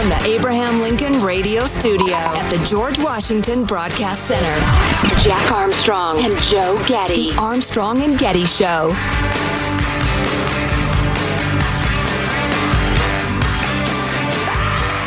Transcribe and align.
From 0.00 0.08
the 0.08 0.28
Abraham 0.28 0.80
Lincoln 0.80 1.20
Radio 1.20 1.66
Studio 1.66 2.14
at 2.14 2.48
the 2.48 2.56
George 2.66 2.98
Washington 2.98 3.66
Broadcast 3.66 4.22
Center, 4.22 5.22
Jack 5.22 5.52
Armstrong 5.52 6.24
and 6.24 6.34
Joe 6.44 6.82
Getty. 6.88 7.32
The 7.32 7.36
Armstrong 7.38 8.00
and 8.00 8.18
Getty 8.18 8.46
Show. 8.46 8.94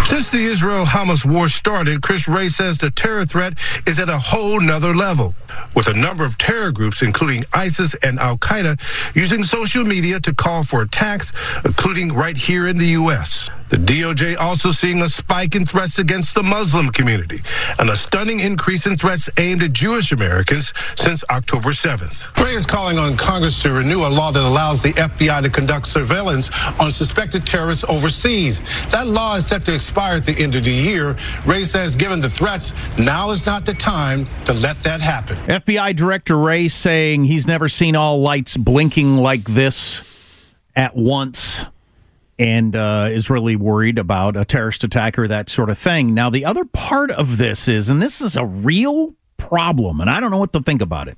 Since 0.06 0.30
the 0.30 0.46
Israel 0.46 0.86
Hamas 0.86 1.26
war 1.26 1.48
started, 1.48 2.04
Chris 2.04 2.28
Wray 2.28 2.48
says 2.50 2.78
the 2.78 2.92
terror 2.92 3.26
threat 3.26 3.54
is 3.88 3.98
at 3.98 4.10
a 4.10 4.20
whole 4.20 4.62
nother 4.62 4.94
level, 4.94 5.34
with 5.74 5.88
a 5.88 5.94
number 5.96 6.24
of 6.24 6.38
terror 6.38 6.72
groups, 6.72 7.02
including 7.02 7.46
ISIS 7.52 7.96
and 8.04 8.20
Al 8.20 8.38
Qaeda, 8.38 8.80
using 9.16 9.42
social 9.42 9.84
media 9.84 10.20
to 10.20 10.36
call 10.36 10.64
for 10.64 10.84
attacks, 10.84 11.34
including 11.66 12.14
right 12.14 12.38
here 12.38 12.68
in 12.68 12.78
the 12.78 12.86
U.S. 13.02 13.50
The 13.74 13.80
DOJ 13.80 14.38
also 14.38 14.70
seeing 14.70 15.02
a 15.02 15.10
spike 15.10 15.56
in 15.56 15.66
threats 15.66 15.98
against 15.98 16.36
the 16.36 16.44
Muslim 16.44 16.90
community 16.90 17.40
and 17.80 17.90
a 17.90 17.96
stunning 17.96 18.40
increase 18.40 18.86
in 18.86 18.96
threats 18.96 19.32
aimed 19.40 19.64
at 19.64 19.74
Jewish 19.74 20.12
Americans 20.12 20.72
since 20.94 21.24
October 21.32 21.70
7th. 21.70 22.38
Wray 22.38 22.52
is 22.52 22.68
calling 22.68 23.00
on 23.00 23.18
Congress 23.18 23.60
to 23.64 23.74
renew 23.74 24.06
a 24.06 24.10
law 24.14 24.32
that 24.32 24.44
allows 24.44 24.84
the 24.84 24.94
FBI 24.94 25.42
to 25.42 25.50
conduct 25.50 25.88
surveillance 25.88 26.52
on 26.80 26.92
suspected 26.92 27.48
terrorists 27.48 27.84
overseas. 27.86 28.62
That 28.92 29.08
law 29.08 29.38
is 29.38 29.48
set 29.48 29.66
to 29.66 29.74
expire 29.74 30.18
at 30.18 30.26
the 30.26 30.38
end 30.38 30.54
of 30.54 30.66
the 30.66 30.72
year. 30.72 31.18
Wray 31.44 31.64
says, 31.64 31.96
given 31.96 32.20
the 32.20 32.30
threats, 32.30 32.74
now 33.00 33.32
is 33.32 33.48
not 33.48 33.66
the 33.66 33.74
time 33.74 34.28
to 34.46 34.54
let 34.54 34.78
that 34.84 35.02
happen. 35.02 35.38
FBI 35.48 35.96
Director 35.96 36.38
Wray 36.38 36.68
saying 36.68 37.24
he's 37.24 37.48
never 37.48 37.68
seen 37.68 37.96
all 37.96 38.22
lights 38.22 38.56
blinking 38.56 39.18
like 39.18 39.46
this 39.46 40.04
at 40.76 40.96
once 40.96 41.66
and 42.40 42.76
uh, 42.76 43.10
is 43.12 43.30
really 43.30 43.56
worried 43.56 44.00
about 44.00 44.36
a 44.36 44.46
terrorist 44.46 44.84
attack 44.84 45.20
or 45.20 45.28
that 45.28 45.50
sort 45.50 45.70
of 45.70 45.78
thing. 45.78 46.14
Now, 46.14 46.30
the 46.30 46.46
other 46.46 46.66
part 46.66 47.12
of 47.12 47.38
this 47.38 47.68
is, 47.68 47.90
and 47.90 48.02
this 48.02 48.22
is 48.22 48.36
a 48.36 48.46
real 48.46 49.16
problem, 49.38 50.02
and 50.02 50.10
I 50.10 50.20
don't 50.20 50.32
know 50.32 50.40
what 50.40 50.54
to 50.54 50.62
think 50.62 50.82
about 50.82 51.08
it. 51.08 51.18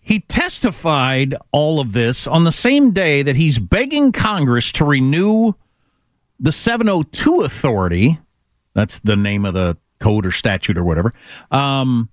He 0.00 0.20
testified 0.20 1.34
all 1.50 1.80
of 1.80 1.92
this 1.92 2.26
on 2.26 2.44
the 2.44 2.52
same 2.52 2.90
day 2.90 3.22
that 3.22 3.36
he's 3.36 3.58
begging 3.58 4.12
Congress 4.12 4.70
to 4.72 4.84
renew 4.84 5.54
the 6.38 6.52
702 6.52 7.40
authority. 7.40 8.18
That's 8.74 8.98
the 8.98 9.16
name 9.16 9.46
of 9.46 9.54
the 9.54 9.78
code 10.00 10.26
or 10.26 10.32
statute 10.32 10.76
or 10.76 10.84
whatever. 10.84 11.10
Um, 11.50 12.10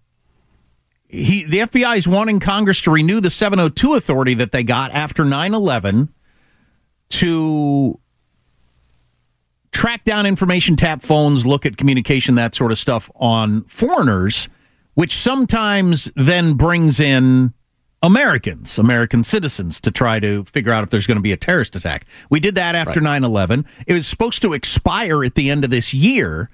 he, 1.09 1.43
the 1.43 1.57
FBI 1.57 1.97
is 1.97 2.07
wanting 2.07 2.39
Congress 2.39 2.79
to 2.81 2.91
renew 2.91 3.19
the 3.19 3.29
702 3.29 3.95
authority 3.95 4.33
that 4.35 4.53
they 4.53 4.63
got 4.63 4.91
after 4.91 5.25
9 5.25 5.53
11 5.53 6.13
to 7.11 7.99
track 9.71 10.03
down 10.03 10.25
information, 10.25 10.75
tap 10.75 11.01
phones, 11.01 11.45
look 11.45 11.65
at 11.65 11.77
communication, 11.77 12.35
that 12.35 12.55
sort 12.55 12.71
of 12.71 12.77
stuff 12.77 13.09
on 13.15 13.63
foreigners, 13.65 14.47
which 14.93 15.15
sometimes 15.15 16.11
then 16.15 16.53
brings 16.53 16.99
in 16.99 17.53
Americans, 18.03 18.77
American 18.77 19.23
citizens, 19.23 19.79
to 19.81 19.91
try 19.91 20.19
to 20.19 20.43
figure 20.45 20.71
out 20.71 20.83
if 20.83 20.89
there's 20.89 21.07
going 21.07 21.17
to 21.17 21.21
be 21.21 21.31
a 21.31 21.37
terrorist 21.37 21.75
attack. 21.75 22.05
We 22.29 22.39
did 22.39 22.55
that 22.55 22.75
after 22.75 22.99
right. 22.99 23.21
9 23.21 23.23
11. 23.23 23.65
It 23.87 23.93
was 23.93 24.07
supposed 24.07 24.41
to 24.41 24.53
expire 24.53 25.23
at 25.23 25.35
the 25.35 25.49
end 25.49 25.63
of 25.63 25.71
this 25.71 25.93
year. 25.93 26.49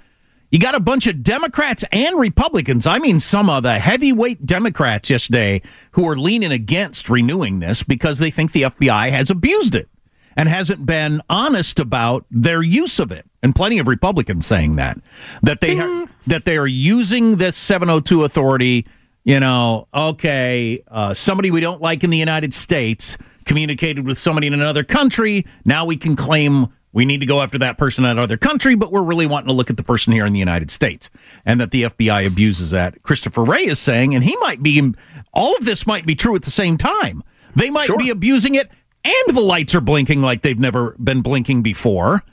You 0.51 0.59
got 0.59 0.75
a 0.75 0.79
bunch 0.79 1.07
of 1.07 1.23
Democrats 1.23 1.83
and 1.91 2.17
Republicans. 2.17 2.87
I 2.87 2.99
mean, 2.99 3.19
some 3.19 3.49
of 3.49 3.63
the 3.63 3.79
heavyweight 3.79 4.45
Democrats 4.45 5.09
yesterday 5.09 5.61
who 5.91 6.07
are 6.07 6.15
leaning 6.15 6.53
against 6.53 7.09
renewing 7.09 7.59
this 7.59 7.83
because 7.83 8.19
they 8.19 8.31
think 8.31 8.53
the 8.53 8.61
FBI 8.61 9.11
has 9.11 9.29
abused 9.29 9.75
it 9.75 9.89
and 10.37 10.47
hasn't 10.47 10.85
been 10.85 11.19
honest 11.29 11.79
about 11.79 12.25
their 12.29 12.61
use 12.61 12.99
of 12.99 13.11
it. 13.11 13.25
And 13.41 13.55
plenty 13.55 13.79
of 13.79 13.87
Republicans 13.87 14.45
saying 14.45 14.75
that 14.75 14.99
that 15.41 15.59
they 15.59 15.79
are, 15.79 16.05
that 16.27 16.45
they 16.45 16.57
are 16.57 16.67
using 16.67 17.37
this 17.37 17.57
702 17.57 18.23
authority. 18.23 18.85
You 19.23 19.41
know, 19.41 19.89
okay, 19.93 20.81
uh, 20.87 21.13
somebody 21.13 21.51
we 21.51 21.59
don't 21.59 21.81
like 21.81 22.03
in 22.05 22.11
the 22.11 22.17
United 22.17 22.53
States 22.53 23.17
communicated 23.43 24.05
with 24.05 24.17
somebody 24.17 24.47
in 24.47 24.53
another 24.53 24.85
country. 24.85 25.45
Now 25.65 25.83
we 25.83 25.97
can 25.97 26.15
claim 26.15 26.67
we 26.93 27.03
need 27.03 27.19
to 27.19 27.25
go 27.25 27.41
after 27.41 27.57
that 27.57 27.77
person 27.77 28.05
in 28.05 28.11
another 28.11 28.37
country, 28.37 28.75
but 28.75 28.91
we're 28.91 29.03
really 29.03 29.27
wanting 29.27 29.47
to 29.47 29.53
look 29.53 29.69
at 29.69 29.75
the 29.75 29.83
person 29.83 30.13
here 30.13 30.25
in 30.25 30.31
the 30.31 30.39
United 30.39 30.71
States, 30.71 31.09
and 31.45 31.59
that 31.59 31.71
the 31.71 31.83
FBI 31.83 32.25
abuses 32.25 32.71
that. 32.71 33.03
Christopher 33.03 33.43
Wray 33.43 33.65
is 33.65 33.79
saying, 33.79 34.15
and 34.15 34.23
he 34.23 34.35
might 34.37 34.63
be, 34.63 34.93
all 35.33 35.55
of 35.57 35.65
this 35.65 35.85
might 35.85 36.05
be 36.05 36.15
true 36.15 36.35
at 36.35 36.43
the 36.43 36.51
same 36.51 36.77
time. 36.77 37.21
They 37.55 37.69
might 37.69 37.87
sure. 37.87 37.97
be 37.97 38.09
abusing 38.09 38.55
it 38.55 38.71
and 39.07 39.35
the 39.35 39.41
lights 39.41 39.73
are 39.75 39.81
blinking 39.81 40.21
like 40.21 40.41
they've 40.41 40.59
never 40.59 40.95
been 41.03 41.21
blinking 41.21 41.61
before 41.61 42.23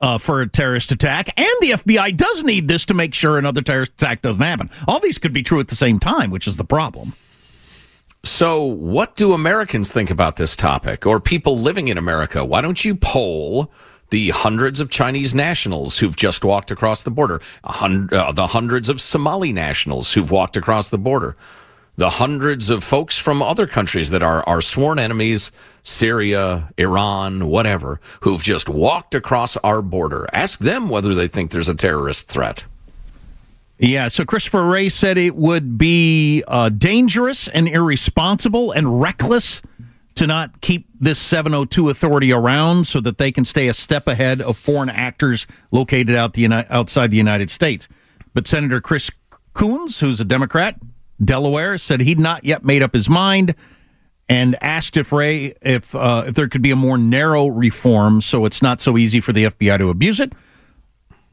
uh, 0.00 0.18
for 0.18 0.42
a 0.42 0.48
terrorist 0.48 0.90
attack, 0.90 1.32
and 1.36 1.54
the 1.60 1.70
FBI 1.70 2.16
does 2.16 2.42
need 2.44 2.68
this 2.68 2.84
to 2.86 2.94
make 2.94 3.14
sure 3.14 3.38
another 3.38 3.62
terrorist 3.62 3.92
attack 3.92 4.22
doesn't 4.22 4.42
happen. 4.42 4.68
All 4.88 4.98
these 4.98 5.18
could 5.18 5.32
be 5.32 5.42
true 5.42 5.60
at 5.60 5.68
the 5.68 5.76
same 5.76 6.00
time, 6.00 6.30
which 6.30 6.48
is 6.48 6.56
the 6.56 6.64
problem. 6.64 7.14
So, 8.24 8.64
what 8.64 9.16
do 9.16 9.32
Americans 9.32 9.92
think 9.92 10.10
about 10.10 10.36
this 10.36 10.54
topic, 10.56 11.06
or 11.06 11.20
people 11.20 11.56
living 11.56 11.88
in 11.88 11.98
America? 11.98 12.44
Why 12.44 12.60
don't 12.60 12.84
you 12.84 12.94
poll? 12.94 13.72
the 14.12 14.28
hundreds 14.28 14.78
of 14.78 14.90
Chinese 14.90 15.34
nationals 15.34 15.98
who've 15.98 16.14
just 16.14 16.44
walked 16.44 16.70
across 16.70 17.02
the 17.02 17.10
border, 17.10 17.40
hundred, 17.64 18.12
uh, 18.12 18.30
the 18.30 18.46
hundreds 18.46 18.90
of 18.90 19.00
Somali 19.00 19.54
nationals 19.54 20.12
who've 20.12 20.30
walked 20.30 20.54
across 20.54 20.90
the 20.90 20.98
border, 20.98 21.34
the 21.96 22.10
hundreds 22.10 22.70
of 22.70 22.82
folks 22.82 23.18
from 23.18 23.42
other 23.42 23.66
countries 23.66 24.10
that 24.10 24.22
are 24.22 24.42
our 24.48 24.62
sworn 24.62 24.98
enemies 24.98 25.50
Syria, 25.82 26.70
Iran, 26.78 27.48
whatever, 27.48 28.00
who've 28.20 28.42
just 28.42 28.68
walked 28.68 29.14
across 29.14 29.56
our 29.58 29.82
border. 29.82 30.28
Ask 30.32 30.60
them 30.60 30.88
whether 30.88 31.14
they 31.14 31.28
think 31.28 31.50
there's 31.50 31.68
a 31.68 31.74
terrorist 31.74 32.28
threat. 32.28 32.66
Yeah, 33.78 34.08
so 34.08 34.24
Christopher 34.24 34.64
Wray 34.64 34.88
said 34.88 35.18
it 35.18 35.34
would 35.34 35.76
be 35.76 36.44
uh, 36.46 36.68
dangerous 36.68 37.48
and 37.48 37.66
irresponsible 37.66 38.70
and 38.70 39.00
reckless 39.00 39.60
to 40.14 40.26
not 40.26 40.60
keep 40.60 40.86
this 41.00 41.18
702 41.18 41.88
authority 41.88 42.32
around 42.32 42.86
so 42.86 43.00
that 43.00 43.18
they 43.18 43.32
can 43.32 43.44
stay 43.44 43.66
a 43.66 43.72
step 43.72 44.06
ahead 44.06 44.40
of 44.40 44.56
foreign 44.56 44.90
actors 44.90 45.46
located 45.72 46.14
out 46.14 46.34
the, 46.34 46.46
outside 46.72 47.10
the 47.10 47.16
United 47.16 47.50
States. 47.50 47.88
But 48.34 48.46
Senator 48.46 48.80
Chris 48.80 49.10
Coons, 49.52 49.98
who's 49.98 50.20
a 50.20 50.24
Democrat, 50.24 50.78
Delaware, 51.22 51.78
said 51.78 52.00
he'd 52.00 52.18
not 52.18 52.44
yet 52.44 52.64
made 52.64 52.82
up 52.82 52.94
his 52.94 53.08
mind 53.08 53.54
and 54.28 54.56
asked 54.62 54.96
if 54.96 55.12
Wray 55.12 55.54
if 55.62 55.94
uh, 55.94 56.24
if 56.26 56.34
there 56.34 56.48
could 56.48 56.62
be 56.62 56.70
a 56.70 56.76
more 56.76 56.98
narrow 56.98 57.48
reform 57.48 58.20
so 58.20 58.44
it's 58.44 58.62
not 58.62 58.80
so 58.80 58.96
easy 58.96 59.20
for 59.20 59.32
the 59.32 59.44
FBI 59.44 59.78
to 59.78 59.90
abuse 59.90 60.20
it. 60.20 60.32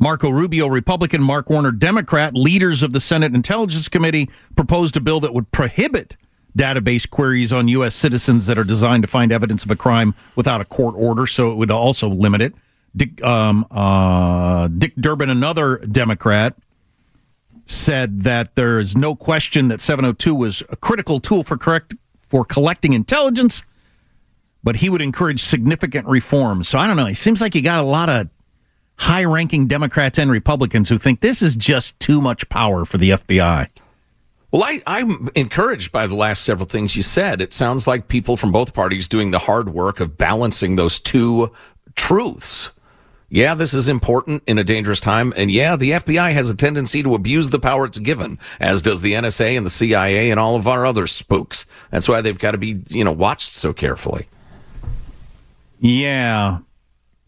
Marco 0.02 0.30
Rubio, 0.30 0.68
Republican, 0.68 1.22
Mark 1.22 1.50
Warner, 1.50 1.72
Democrat, 1.72 2.34
leaders 2.34 2.84
of 2.84 2.94
the 2.94 3.02
Senate 3.02 3.36
Intelligence 3.36 3.90
Committee 3.90 4.30
proposed 4.56 4.96
a 4.96 5.02
bill 5.02 5.20
that 5.20 5.34
would 5.34 5.52
prohibit 5.52 6.16
database 6.58 7.10
queries 7.10 7.52
on 7.52 7.68
U.S. 7.68 7.96
citizens 7.96 8.48
that 8.48 8.58
are 8.58 8.64
designed 8.64 9.04
to 9.04 9.08
find 9.08 9.32
evidence 9.32 9.66
of 9.66 9.72
a 9.72 9.76
crime 9.76 10.16
without 10.36 10.62
a 10.62 10.66
court 10.66 10.96
order, 10.98 11.28
so 11.28 11.52
it 11.52 11.56
would 11.56 11.70
also 11.70 12.10
limit 12.10 12.42
it. 12.42 12.54
Dick, 12.96 13.22
um, 13.24 13.68
uh, 13.72 14.68
Dick 14.70 14.96
Durbin, 14.96 15.30
another 15.30 15.78
Democrat, 15.80 16.56
said 17.70 18.22
that 18.22 18.56
there 18.56 18.80
is 18.80 18.96
no 18.96 19.16
question 19.16 19.68
that 19.68 19.82
702 19.82 20.34
was 20.34 20.64
a 20.70 20.76
critical 20.76 21.20
tool 21.20 21.44
for 21.44 21.58
correct 21.58 21.96
for 22.18 22.46
collecting 22.46 22.94
intelligence, 22.94 23.64
but 24.64 24.78
he 24.78 24.90
would 24.90 25.02
encourage 25.02 25.42
significant 25.42 26.08
reforms. 26.08 26.68
So 26.68 26.78
I 26.78 26.88
don't 26.88 26.98
know. 26.98 27.08
It 27.08 27.16
seems 27.16 27.42
like 27.42 27.56
you 27.56 27.62
got 27.62 27.80
a 27.80 27.88
lot 27.88 28.10
of 28.10 28.30
high-ranking 28.98 29.68
Democrats 29.68 30.20
and 30.20 30.30
Republicans 30.30 30.90
who 30.90 30.98
think 30.98 31.22
this 31.22 31.42
is 31.42 31.56
just 31.56 32.00
too 32.00 32.22
much 32.22 32.48
power 32.50 32.86
for 32.86 32.98
the 32.98 33.12
FBI. 33.12 33.70
Well, 34.52 34.64
I, 34.64 34.82
I'm 34.88 35.30
encouraged 35.36 35.92
by 35.92 36.08
the 36.08 36.16
last 36.16 36.44
several 36.44 36.68
things 36.68 36.96
you 36.96 37.04
said. 37.04 37.40
It 37.40 37.54
sounds 37.54 37.88
like 37.88 38.08
people 38.08 38.36
from 38.36 38.52
both 38.52 38.74
parties 38.74 39.08
doing 39.08 39.32
the 39.32 39.40
hard 39.40 39.70
work 39.70 40.00
of 40.00 40.18
balancing 40.18 40.76
those 40.76 41.00
two 41.00 41.52
truths. 41.96 42.72
Yeah, 43.30 43.54
this 43.54 43.76
is 43.76 43.88
important 43.88 44.42
in 44.48 44.58
a 44.58 44.64
dangerous 44.64 45.00
time. 45.00 45.34
And 45.38 45.52
yeah, 45.52 45.76
the 45.76 45.92
FBI 45.92 46.32
has 46.32 46.50
a 46.50 46.56
tendency 46.56 47.04
to 47.04 47.14
abuse 47.14 47.52
the 47.52 47.60
power 47.60 47.86
it's 47.86 48.00
given, 48.00 48.40
as 48.60 48.82
does 48.82 49.02
the 49.02 49.14
NSA 49.14 49.56
and 49.56 49.66
the 49.66 49.70
CIA 49.70 50.32
and 50.32 50.40
all 50.40 50.56
of 50.56 50.68
our 50.68 50.86
other 50.86 51.06
spooks. 51.06 51.66
That's 51.92 52.10
why 52.10 52.22
they've 52.22 52.40
got 52.40 52.52
to 52.52 52.58
be, 52.58 52.82
you 52.88 53.04
know, 53.04 53.12
watched 53.12 53.50
so 53.52 53.72
carefully. 53.72 54.28
Yeah. 55.80 56.60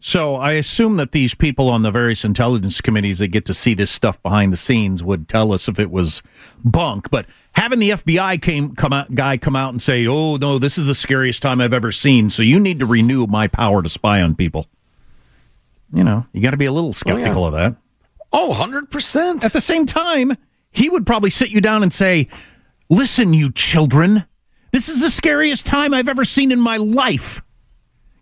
So 0.00 0.34
I 0.34 0.54
assume 0.54 0.96
that 0.96 1.12
these 1.12 1.32
people 1.32 1.68
on 1.68 1.82
the 1.82 1.92
various 1.92 2.24
intelligence 2.24 2.80
committees 2.80 3.20
that 3.20 3.28
get 3.28 3.44
to 3.44 3.54
see 3.54 3.72
this 3.72 3.90
stuff 3.90 4.20
behind 4.20 4.52
the 4.52 4.56
scenes 4.56 5.00
would 5.04 5.28
tell 5.28 5.52
us 5.52 5.68
if 5.68 5.78
it 5.78 5.92
was 5.92 6.20
bunk. 6.64 7.08
But 7.12 7.26
having 7.52 7.78
the 7.78 7.90
FBI 7.90 8.42
came 8.42 8.74
come 8.74 8.92
out, 8.92 9.14
guy 9.14 9.36
come 9.36 9.54
out 9.54 9.70
and 9.70 9.80
say, 9.80 10.04
"Oh 10.08 10.34
no, 10.34 10.58
this 10.58 10.76
is 10.76 10.88
the 10.88 10.94
scariest 10.96 11.40
time 11.40 11.60
I've 11.60 11.72
ever 11.72 11.92
seen," 11.92 12.30
so 12.30 12.42
you 12.42 12.58
need 12.58 12.80
to 12.80 12.86
renew 12.86 13.28
my 13.28 13.46
power 13.46 13.80
to 13.80 13.88
spy 13.88 14.20
on 14.20 14.34
people 14.34 14.66
you 15.92 16.04
know, 16.04 16.26
you 16.32 16.40
got 16.40 16.52
to 16.52 16.56
be 16.56 16.66
a 16.66 16.72
little 16.72 16.90
oh, 16.90 16.92
skeptical 16.92 17.44
oh, 17.44 17.50
yeah. 17.50 17.66
of 17.66 17.74
that. 17.74 17.82
Oh, 18.32 18.52
100%. 18.54 19.44
At 19.44 19.52
the 19.52 19.60
same 19.60 19.86
time, 19.86 20.36
he 20.70 20.88
would 20.88 21.06
probably 21.06 21.30
sit 21.30 21.50
you 21.50 21.60
down 21.60 21.82
and 21.82 21.92
say, 21.92 22.28
Listen, 22.88 23.32
you 23.32 23.50
children, 23.50 24.26
this 24.72 24.88
is 24.88 25.00
the 25.00 25.08
scariest 25.08 25.64
time 25.64 25.94
I've 25.94 26.08
ever 26.08 26.24
seen 26.24 26.52
in 26.52 26.60
my 26.60 26.76
life. 26.76 27.40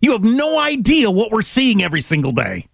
You 0.01 0.13
have 0.13 0.23
no 0.23 0.59
idea 0.59 1.11
what 1.11 1.31
we're 1.31 1.41
seeing 1.41 1.83
every 1.83 2.01
single 2.01 2.31
day. 2.31 2.67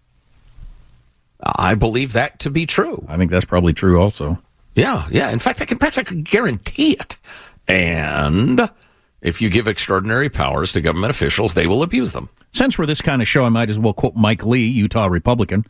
I 1.56 1.74
believe 1.74 2.12
that 2.12 2.38
to 2.40 2.50
be 2.50 2.66
true. 2.66 3.04
I 3.08 3.16
think 3.16 3.30
that's 3.30 3.44
probably 3.44 3.72
true 3.72 4.00
also. 4.00 4.40
Yeah, 4.74 5.06
yeah. 5.10 5.30
In 5.30 5.38
fact, 5.38 5.60
I 5.60 5.64
can 5.64 5.78
practically 5.78 6.22
guarantee 6.22 6.92
it. 6.92 7.16
And 7.68 8.70
if 9.20 9.40
you 9.40 9.50
give 9.50 9.68
extraordinary 9.68 10.28
powers 10.28 10.72
to 10.72 10.80
government 10.80 11.10
officials, 11.10 11.54
they 11.54 11.66
will 11.66 11.82
abuse 11.82 12.12
them. 12.12 12.28
Since 12.52 12.78
we're 12.78 12.86
this 12.86 13.02
kind 13.02 13.20
of 13.22 13.28
show, 13.28 13.44
I 13.44 13.48
might 13.48 13.70
as 13.70 13.78
well 13.78 13.92
quote 13.92 14.14
Mike 14.14 14.44
Lee, 14.44 14.66
Utah 14.66 15.06
Republican, 15.06 15.64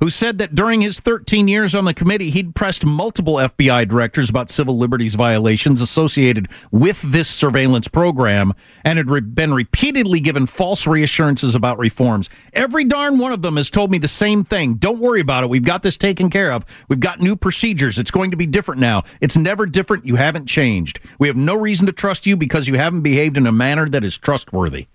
who 0.00 0.10
said 0.10 0.38
that 0.38 0.54
during 0.54 0.80
his 0.80 1.00
13 1.00 1.48
years 1.48 1.74
on 1.74 1.84
the 1.84 1.94
committee, 1.94 2.30
he'd 2.30 2.54
pressed 2.54 2.84
multiple 2.84 3.34
FBI 3.34 3.88
directors 3.88 4.28
about 4.28 4.50
civil 4.50 4.76
liberties 4.76 5.14
violations 5.14 5.80
associated 5.80 6.48
with 6.70 7.00
this 7.02 7.28
surveillance 7.28 7.88
program 7.88 8.52
and 8.84 8.98
had 8.98 9.08
re- 9.08 9.20
been 9.20 9.54
repeatedly 9.54 10.20
given 10.20 10.46
false 10.46 10.86
reassurances 10.86 11.54
about 11.54 11.78
reforms. 11.78 12.28
Every 12.52 12.84
darn 12.84 13.18
one 13.18 13.32
of 13.32 13.42
them 13.42 13.56
has 13.56 13.70
told 13.70 13.90
me 13.90 13.98
the 13.98 14.08
same 14.08 14.44
thing. 14.44 14.74
Don't 14.74 14.98
worry 14.98 15.20
about 15.20 15.44
it. 15.44 15.50
We've 15.50 15.64
got 15.64 15.82
this 15.82 15.96
taken 15.96 16.30
care 16.30 16.52
of. 16.52 16.64
We've 16.88 17.00
got 17.00 17.20
new 17.20 17.36
procedures. 17.36 17.98
It's 17.98 18.10
going 18.10 18.30
to 18.30 18.36
be 18.36 18.46
different 18.46 18.80
now. 18.80 19.04
It's 19.20 19.36
never 19.36 19.66
different. 19.66 20.06
You 20.06 20.16
haven't 20.16 20.46
changed. 20.46 21.00
We 21.18 21.28
have 21.28 21.36
no 21.36 21.56
reason 21.56 21.86
to 21.86 21.92
trust 21.92 22.26
you 22.26 22.36
because 22.36 22.68
you 22.68 22.74
haven't 22.74 23.02
behaved 23.02 23.36
in 23.36 23.46
a 23.46 23.52
manner 23.52 23.88
that 23.88 24.04
is 24.04 24.18
trustworthy. 24.18 24.88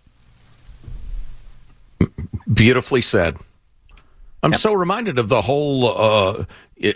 Beautifully 2.52 3.02
said. 3.02 3.38
I'm 4.44 4.52
yep. 4.52 4.60
so 4.60 4.74
reminded 4.74 5.20
of 5.20 5.30
the 5.30 5.42
whole 5.42 5.86
uh, 5.86 6.46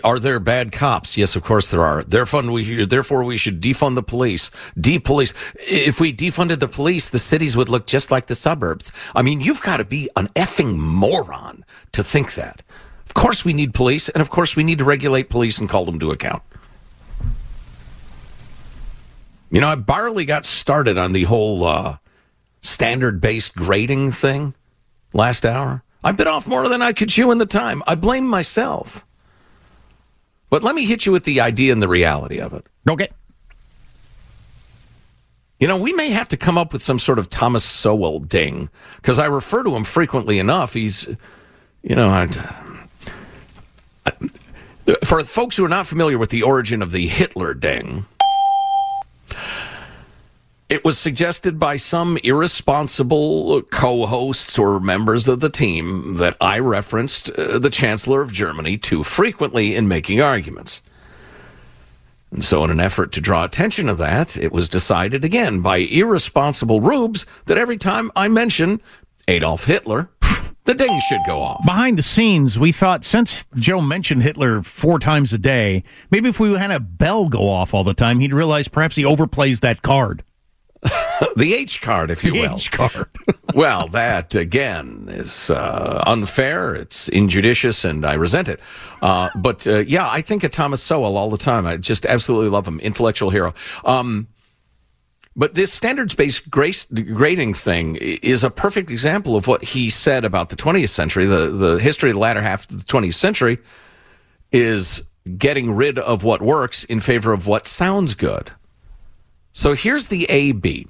are 0.02 0.18
there 0.18 0.40
bad 0.40 0.72
cops? 0.72 1.16
Yes, 1.16 1.36
of 1.36 1.44
course 1.44 1.70
there 1.70 1.82
are. 1.82 2.02
Therefore 2.02 2.42
we, 2.42 2.84
therefore, 2.84 3.22
we 3.24 3.36
should 3.36 3.60
defund 3.60 3.94
the 3.94 4.02
police. 4.02 4.50
Depolice. 4.76 5.32
If 5.68 6.00
we 6.00 6.12
defunded 6.12 6.58
the 6.58 6.68
police, 6.68 7.10
the 7.10 7.18
cities 7.18 7.56
would 7.56 7.68
look 7.68 7.86
just 7.86 8.10
like 8.10 8.26
the 8.26 8.34
suburbs. 8.34 8.92
I 9.14 9.22
mean, 9.22 9.40
you've 9.40 9.62
got 9.62 9.76
to 9.76 9.84
be 9.84 10.08
an 10.16 10.28
effing 10.28 10.76
moron 10.76 11.64
to 11.92 12.02
think 12.02 12.34
that. 12.34 12.62
Of 13.06 13.14
course 13.14 13.44
we 13.44 13.52
need 13.52 13.74
police, 13.74 14.08
and 14.08 14.20
of 14.20 14.30
course 14.30 14.56
we 14.56 14.64
need 14.64 14.78
to 14.78 14.84
regulate 14.84 15.30
police 15.30 15.58
and 15.58 15.68
call 15.68 15.84
them 15.84 16.00
to 16.00 16.10
account. 16.10 16.42
You 19.50 19.60
know, 19.60 19.68
I 19.68 19.76
barely 19.76 20.24
got 20.24 20.44
started 20.44 20.98
on 20.98 21.12
the 21.12 21.24
whole 21.24 21.64
uh, 21.64 21.98
standard 22.60 23.20
based 23.20 23.54
grading 23.54 24.10
thing 24.10 24.54
last 25.12 25.46
hour. 25.46 25.84
I 26.06 26.12
bit 26.12 26.28
off 26.28 26.46
more 26.46 26.68
than 26.68 26.82
I 26.82 26.92
could 26.92 27.08
chew 27.08 27.32
in 27.32 27.38
the 27.38 27.46
time. 27.46 27.82
I 27.84 27.96
blame 27.96 28.28
myself. 28.28 29.04
But 30.50 30.62
let 30.62 30.76
me 30.76 30.84
hit 30.84 31.04
you 31.04 31.10
with 31.10 31.24
the 31.24 31.40
idea 31.40 31.72
and 31.72 31.82
the 31.82 31.88
reality 31.88 32.38
of 32.38 32.54
it. 32.54 32.64
Okay. 32.88 33.08
You 35.58 35.66
know, 35.66 35.76
we 35.76 35.92
may 35.94 36.10
have 36.10 36.28
to 36.28 36.36
come 36.36 36.56
up 36.56 36.72
with 36.72 36.80
some 36.80 37.00
sort 37.00 37.18
of 37.18 37.28
Thomas 37.28 37.64
Sowell 37.64 38.20
ding 38.20 38.70
because 38.98 39.18
I 39.18 39.26
refer 39.26 39.64
to 39.64 39.74
him 39.74 39.82
frequently 39.82 40.38
enough. 40.38 40.74
He's, 40.74 41.08
you 41.82 41.96
know, 41.96 42.10
I, 42.10 42.28
I, 44.06 44.12
for 45.04 45.24
folks 45.24 45.56
who 45.56 45.64
are 45.64 45.68
not 45.68 45.88
familiar 45.88 46.18
with 46.18 46.30
the 46.30 46.44
origin 46.44 46.82
of 46.82 46.92
the 46.92 47.08
Hitler 47.08 47.52
ding, 47.52 48.04
it 50.68 50.84
was 50.84 50.98
suggested 50.98 51.58
by 51.58 51.76
some 51.76 52.18
irresponsible 52.24 53.62
co 53.62 54.06
hosts 54.06 54.58
or 54.58 54.80
members 54.80 55.28
of 55.28 55.40
the 55.40 55.48
team 55.48 56.16
that 56.16 56.36
I 56.40 56.58
referenced 56.58 57.30
uh, 57.30 57.58
the 57.58 57.70
Chancellor 57.70 58.20
of 58.20 58.32
Germany 58.32 58.76
too 58.76 59.04
frequently 59.04 59.76
in 59.76 59.86
making 59.86 60.20
arguments. 60.20 60.82
And 62.32 62.42
so, 62.44 62.64
in 62.64 62.70
an 62.70 62.80
effort 62.80 63.12
to 63.12 63.20
draw 63.20 63.44
attention 63.44 63.86
to 63.86 63.94
that, 63.94 64.36
it 64.36 64.50
was 64.50 64.68
decided 64.68 65.24
again 65.24 65.60
by 65.60 65.78
irresponsible 65.78 66.80
rubes 66.80 67.24
that 67.46 67.58
every 67.58 67.76
time 67.76 68.10
I 68.16 68.26
mention 68.26 68.80
Adolf 69.28 69.66
Hitler, 69.66 70.10
the 70.64 70.74
ding 70.74 71.00
should 71.08 71.20
go 71.24 71.40
off. 71.40 71.64
Behind 71.64 71.96
the 71.96 72.02
scenes, 72.02 72.58
we 72.58 72.72
thought 72.72 73.04
since 73.04 73.44
Joe 73.54 73.80
mentioned 73.80 74.24
Hitler 74.24 74.62
four 74.62 74.98
times 74.98 75.32
a 75.32 75.38
day, 75.38 75.84
maybe 76.10 76.28
if 76.28 76.40
we 76.40 76.52
had 76.54 76.72
a 76.72 76.80
bell 76.80 77.28
go 77.28 77.48
off 77.48 77.72
all 77.72 77.84
the 77.84 77.94
time, 77.94 78.18
he'd 78.18 78.34
realize 78.34 78.66
perhaps 78.66 78.96
he 78.96 79.04
overplays 79.04 79.60
that 79.60 79.82
card. 79.82 80.24
the 81.36 81.54
H 81.54 81.80
card, 81.80 82.10
if 82.10 82.24
you 82.24 82.32
the 82.32 82.40
will. 82.40 82.54
H 82.54 82.70
card. 82.70 83.08
well, 83.54 83.88
that 83.88 84.34
again 84.34 85.06
is 85.10 85.50
uh, 85.50 86.02
unfair. 86.06 86.74
It's 86.74 87.08
injudicious, 87.08 87.84
and 87.84 88.04
I 88.04 88.14
resent 88.14 88.48
it. 88.48 88.60
Uh, 89.02 89.28
but 89.36 89.66
uh, 89.66 89.78
yeah, 89.78 90.08
I 90.08 90.20
think 90.20 90.44
of 90.44 90.50
Thomas 90.50 90.82
Sowell 90.82 91.16
all 91.16 91.30
the 91.30 91.38
time. 91.38 91.66
I 91.66 91.76
just 91.76 92.06
absolutely 92.06 92.50
love 92.50 92.66
him, 92.66 92.80
intellectual 92.80 93.30
hero. 93.30 93.54
Um, 93.84 94.28
but 95.38 95.54
this 95.54 95.70
standards-based 95.72 96.50
grading 96.50 97.52
thing 97.54 97.96
is 97.96 98.42
a 98.42 98.50
perfect 98.50 98.90
example 98.90 99.36
of 99.36 99.46
what 99.46 99.62
he 99.62 99.90
said 99.90 100.24
about 100.24 100.48
the 100.48 100.56
20th 100.56 100.88
century. 100.88 101.26
The 101.26 101.48
the 101.48 101.76
history 101.78 102.10
of 102.10 102.14
the 102.14 102.20
latter 102.20 102.40
half 102.40 102.70
of 102.70 102.78
the 102.78 102.84
20th 102.84 103.14
century 103.14 103.58
is 104.50 105.02
getting 105.36 105.72
rid 105.72 105.98
of 105.98 106.24
what 106.24 106.40
works 106.40 106.84
in 106.84 107.00
favor 107.00 107.32
of 107.32 107.46
what 107.46 107.66
sounds 107.66 108.14
good. 108.14 108.50
So 109.52 109.74
here's 109.74 110.08
the 110.08 110.24
AB. 110.30 110.86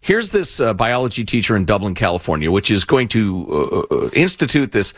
Here's 0.00 0.30
this 0.30 0.60
uh, 0.60 0.72
biology 0.74 1.24
teacher 1.24 1.56
in 1.56 1.64
Dublin, 1.64 1.94
California, 1.94 2.50
which 2.50 2.70
is 2.70 2.84
going 2.84 3.08
to 3.08 3.86
uh, 3.90 3.94
uh 3.94 4.10
institute 4.14 4.72
this 4.72 4.94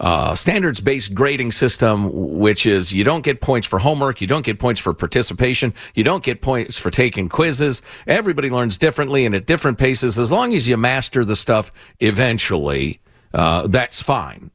uh, 0.00 0.34
standards 0.34 0.80
based 0.80 1.14
grading 1.14 1.52
system, 1.52 2.10
which 2.12 2.66
is 2.66 2.92
you 2.92 3.04
don't 3.04 3.22
get 3.22 3.40
points 3.40 3.68
for 3.68 3.78
homework, 3.78 4.20
you 4.20 4.26
don't 4.26 4.44
get 4.44 4.58
points 4.58 4.80
for 4.80 4.92
participation, 4.92 5.72
you 5.94 6.02
don't 6.02 6.24
get 6.24 6.42
points 6.42 6.76
for 6.76 6.90
taking 6.90 7.28
quizzes. 7.28 7.82
Everybody 8.06 8.50
learns 8.50 8.76
differently 8.76 9.24
and 9.24 9.34
at 9.34 9.46
different 9.46 9.78
paces. 9.78 10.18
As 10.18 10.32
long 10.32 10.54
as 10.54 10.66
you 10.66 10.76
master 10.76 11.24
the 11.24 11.36
stuff 11.36 11.70
eventually, 12.00 13.00
uh, 13.32 13.68
that's 13.68 14.02
fine. 14.02 14.50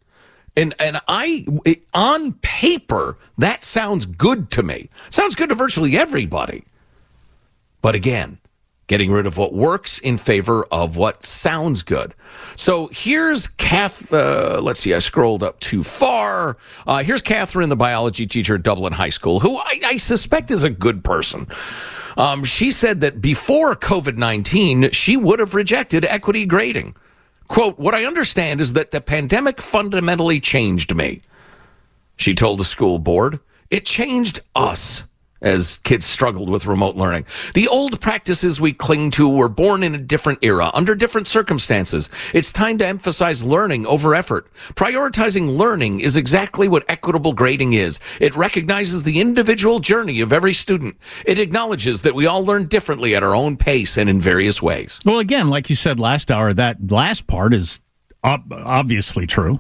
And 0.58 0.74
and 0.80 1.00
I 1.08 1.46
on 1.94 2.34
paper 2.42 3.18
that 3.38 3.63
sounds 3.63 4.06
good 4.06 4.50
to 4.51 4.63
me. 4.63 4.89
Sounds 5.10 5.34
good 5.36 5.50
to 5.50 5.56
virtually 5.56 5.98
everybody. 5.98 6.66
But 7.82 7.96
again, 7.96 8.39
getting 8.88 9.12
rid 9.12 9.25
of 9.25 9.38
what 9.38 9.53
works 9.53 10.00
in 10.00 10.17
favor 10.17 10.65
of 10.72 10.98
what 10.98 11.24
sounds 11.24 11.84
good. 11.84 12.15
So 12.56 12.89
here's 12.91 13.48
Kath. 13.48 14.12
Uh, 14.12 14.60
let's 14.62 14.79
see, 14.79 14.94
I 14.94 15.00
scrolled 15.00 15.44
up 15.44 15.60
too 15.60 15.84
far. 15.84 16.58
Uh, 16.86 17.03
here's 17.03 17.22
Catherine, 17.22 17.70
the 17.70 17.75
biology 17.75 18.25
teacher 18.25 18.56
at 18.56 18.63
Dublin 18.63 18.94
High 18.94 19.10
School, 19.10 19.41
who 19.41 19.58
I, 19.58 19.82
I 19.86 19.98
suspect 19.98 20.51
is 20.51 20.63
a 20.63 20.70
good 20.70 21.03
person. 21.03 21.48
Um, 22.15 22.44
she 22.44 22.72
said 22.72 23.01
that 23.01 23.22
before 23.22 23.75
COVID 23.75 24.17
19, 24.17 24.91
she 24.91 25.17
would 25.17 25.39
have 25.39 25.53
rejected 25.53 26.03
equity 26.06 26.46
grading. 26.46 26.96
Quote, 27.48 27.77
What 27.77 27.94
I 27.94 28.06
understand 28.06 28.62
is 28.62 28.74
that 28.74 28.91
the 28.91 29.01
pandemic 29.01 29.62
fundamentally 29.62 30.39
changed 30.39 30.96
me. 30.96 31.22
She 32.15 32.34
told 32.34 32.60
the 32.60 32.65
school 32.65 33.00
board, 33.00 33.39
It 33.70 33.86
changed 33.86 34.39
us 34.56 35.03
as 35.41 35.77
kids 35.79 36.06
struggled 36.06 36.50
with 36.50 36.65
remote 36.65 36.96
learning. 36.96 37.25
The 37.53 37.67
old 37.67 38.01
practices 38.01 38.60
we 38.60 38.74
cling 38.74 39.12
to 39.12 39.29
were 39.29 39.50
born 39.50 39.84
in 39.84 39.94
a 39.96 40.00
different 40.00 40.39
era, 40.41 40.72
under 40.74 40.96
different 40.96 41.27
circumstances. 41.27 42.10
It's 42.34 42.51
time 42.51 42.77
to 42.79 42.88
emphasize 42.88 43.44
learning 43.44 43.86
over 43.86 44.15
effort. 44.15 44.51
Prioritizing 44.75 45.58
learning 45.58 46.00
is 46.00 46.17
exactly 46.17 46.67
what 46.67 46.86
equitable 46.88 47.34
grading 47.34 47.74
is. 47.74 48.00
It 48.20 48.36
recognizes 48.36 49.03
the 49.03 49.20
individual 49.20 49.79
journey 49.79 50.22
of 50.22 50.34
every 50.34 50.53
student. 50.53 50.98
It 51.25 51.38
acknowledges 51.38 52.01
that 52.01 52.15
we 52.15 52.25
all 52.25 52.44
learn 52.44 52.65
differently 52.65 53.15
at 53.15 53.24
our 53.24 53.36
own 53.36 53.58
pace 53.58 53.98
and 53.98 54.10
in 54.10 54.20
various 54.20 54.62
ways. 54.62 55.00
Well, 55.06 55.20
again, 55.20 55.50
like 55.50 55.70
you 55.70 55.75
said 55.75 56.00
last 56.00 56.32
hour, 56.32 56.53
that 56.53 56.91
last 56.91 57.27
part 57.27 57.53
is 57.53 57.79
ob- 58.24 58.51
obviously 58.51 59.27
true 59.27 59.60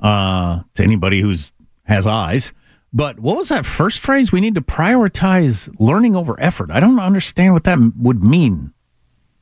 uh, 0.00 0.62
to 0.74 0.82
anybody 0.82 1.20
who's 1.20 1.52
has 1.84 2.06
eyes. 2.06 2.52
But 2.92 3.20
what 3.20 3.36
was 3.36 3.48
that 3.48 3.64
first 3.64 4.00
phrase? 4.00 4.32
We 4.32 4.40
need 4.40 4.54
to 4.54 4.60
prioritize 4.60 5.74
learning 5.78 6.14
over 6.14 6.38
effort. 6.38 6.70
I 6.70 6.80
don't 6.80 6.98
understand 7.00 7.54
what 7.54 7.64
that 7.64 7.78
would 7.96 8.22
mean. 8.22 8.72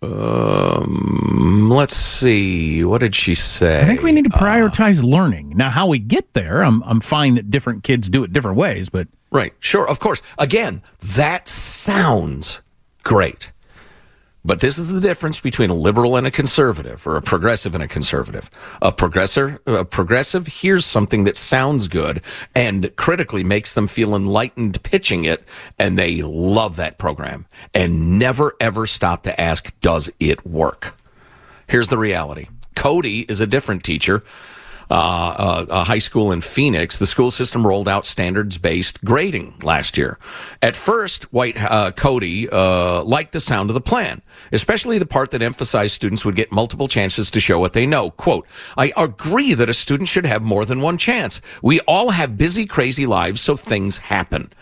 Um, 0.02 1.68
let's 1.70 1.94
see. 1.94 2.84
What 2.84 3.00
did 3.00 3.14
she 3.14 3.34
say? 3.34 3.82
I 3.82 3.84
think 3.84 4.02
we 4.02 4.12
need 4.12 4.24
to 4.24 4.30
prioritize 4.30 5.02
uh, 5.02 5.06
learning. 5.06 5.54
Now, 5.56 5.68
how 5.70 5.86
we 5.88 5.98
get 5.98 6.32
there, 6.32 6.64
I'm 6.64 6.82
I'm 6.84 7.00
fine 7.00 7.34
that 7.34 7.50
different 7.50 7.82
kids 7.84 8.08
do 8.08 8.24
it 8.24 8.32
different 8.32 8.56
ways, 8.56 8.88
but 8.88 9.08
right, 9.30 9.52
sure, 9.58 9.86
of 9.86 10.00
course. 10.00 10.22
Again, 10.38 10.82
that 11.16 11.48
sounds 11.48 12.62
great. 13.02 13.52
But 14.44 14.60
this 14.60 14.78
is 14.78 14.90
the 14.90 15.00
difference 15.00 15.38
between 15.38 15.68
a 15.68 15.74
liberal 15.74 16.16
and 16.16 16.26
a 16.26 16.30
conservative, 16.30 17.06
or 17.06 17.16
a 17.16 17.22
progressive 17.22 17.74
and 17.74 17.84
a 17.84 17.88
conservative. 17.88 18.48
A 18.80 18.90
progressive, 18.90 19.60
a 19.66 19.84
progressive 19.84 20.46
hears 20.46 20.86
something 20.86 21.24
that 21.24 21.36
sounds 21.36 21.88
good 21.88 22.22
and 22.54 22.94
critically 22.96 23.44
makes 23.44 23.74
them 23.74 23.86
feel 23.86 24.16
enlightened 24.16 24.82
pitching 24.82 25.24
it, 25.24 25.44
and 25.78 25.98
they 25.98 26.22
love 26.22 26.76
that 26.76 26.96
program 26.96 27.46
and 27.74 28.18
never 28.18 28.54
ever 28.60 28.86
stop 28.86 29.24
to 29.24 29.40
ask, 29.40 29.78
does 29.80 30.10
it 30.18 30.46
work? 30.46 30.96
Here's 31.68 31.90
the 31.90 31.98
reality. 31.98 32.48
Cody 32.74 33.26
is 33.28 33.40
a 33.42 33.46
different 33.46 33.84
teacher 33.84 34.24
uh, 34.90 35.66
a, 35.70 35.72
a, 35.72 35.84
high 35.84 36.00
school 36.00 36.32
in 36.32 36.40
Phoenix, 36.40 36.98
the 36.98 37.06
school 37.06 37.30
system 37.30 37.66
rolled 37.66 37.88
out 37.88 38.04
standards 38.04 38.58
based 38.58 39.04
grading 39.04 39.54
last 39.62 39.96
year. 39.96 40.18
At 40.62 40.74
first, 40.74 41.32
White 41.32 41.60
uh, 41.62 41.92
Cody 41.92 42.48
uh, 42.48 43.04
liked 43.04 43.32
the 43.32 43.40
sound 43.40 43.70
of 43.70 43.74
the 43.74 43.80
plan, 43.80 44.20
especially 44.50 44.98
the 44.98 45.06
part 45.06 45.30
that 45.30 45.42
emphasized 45.42 45.94
students 45.94 46.24
would 46.24 46.34
get 46.34 46.50
multiple 46.50 46.88
chances 46.88 47.30
to 47.30 47.40
show 47.40 47.60
what 47.60 47.72
they 47.72 47.86
know. 47.86 48.10
Quote, 48.10 48.48
I 48.76 48.92
agree 48.96 49.54
that 49.54 49.70
a 49.70 49.74
student 49.74 50.08
should 50.08 50.26
have 50.26 50.42
more 50.42 50.64
than 50.64 50.80
one 50.80 50.98
chance. 50.98 51.40
We 51.62 51.78
all 51.80 52.10
have 52.10 52.36
busy, 52.36 52.66
crazy 52.66 53.06
lives, 53.06 53.40
so 53.40 53.54
things 53.54 53.98
happen. 53.98 54.52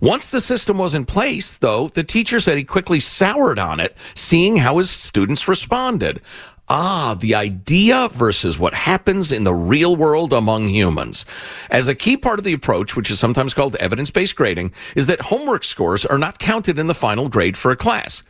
Once 0.00 0.30
the 0.30 0.40
system 0.40 0.78
was 0.78 0.94
in 0.94 1.06
place, 1.06 1.56
though, 1.56 1.88
the 1.88 2.04
teacher 2.04 2.40
said 2.40 2.58
he 2.58 2.64
quickly 2.64 3.00
soured 3.00 3.58
on 3.58 3.80
it, 3.80 3.96
seeing 4.14 4.58
how 4.58 4.78
his 4.78 4.90
students 4.90 5.48
responded. 5.48 6.20
Ah, 6.70 7.16
the 7.18 7.34
idea 7.34 8.08
versus 8.12 8.58
what 8.58 8.74
happens 8.74 9.32
in 9.32 9.44
the 9.44 9.54
real 9.54 9.96
world 9.96 10.34
among 10.34 10.68
humans. 10.68 11.24
As 11.70 11.88
a 11.88 11.94
key 11.94 12.18
part 12.18 12.38
of 12.38 12.44
the 12.44 12.52
approach, 12.52 12.94
which 12.94 13.10
is 13.10 13.18
sometimes 13.18 13.54
called 13.54 13.76
evidence 13.76 14.10
based 14.10 14.36
grading, 14.36 14.72
is 14.94 15.06
that 15.06 15.22
homework 15.22 15.64
scores 15.64 16.04
are 16.04 16.18
not 16.18 16.38
counted 16.38 16.78
in 16.78 16.86
the 16.86 16.94
final 16.94 17.30
grade 17.30 17.56
for 17.56 17.70
a 17.70 17.76
class. 17.76 18.22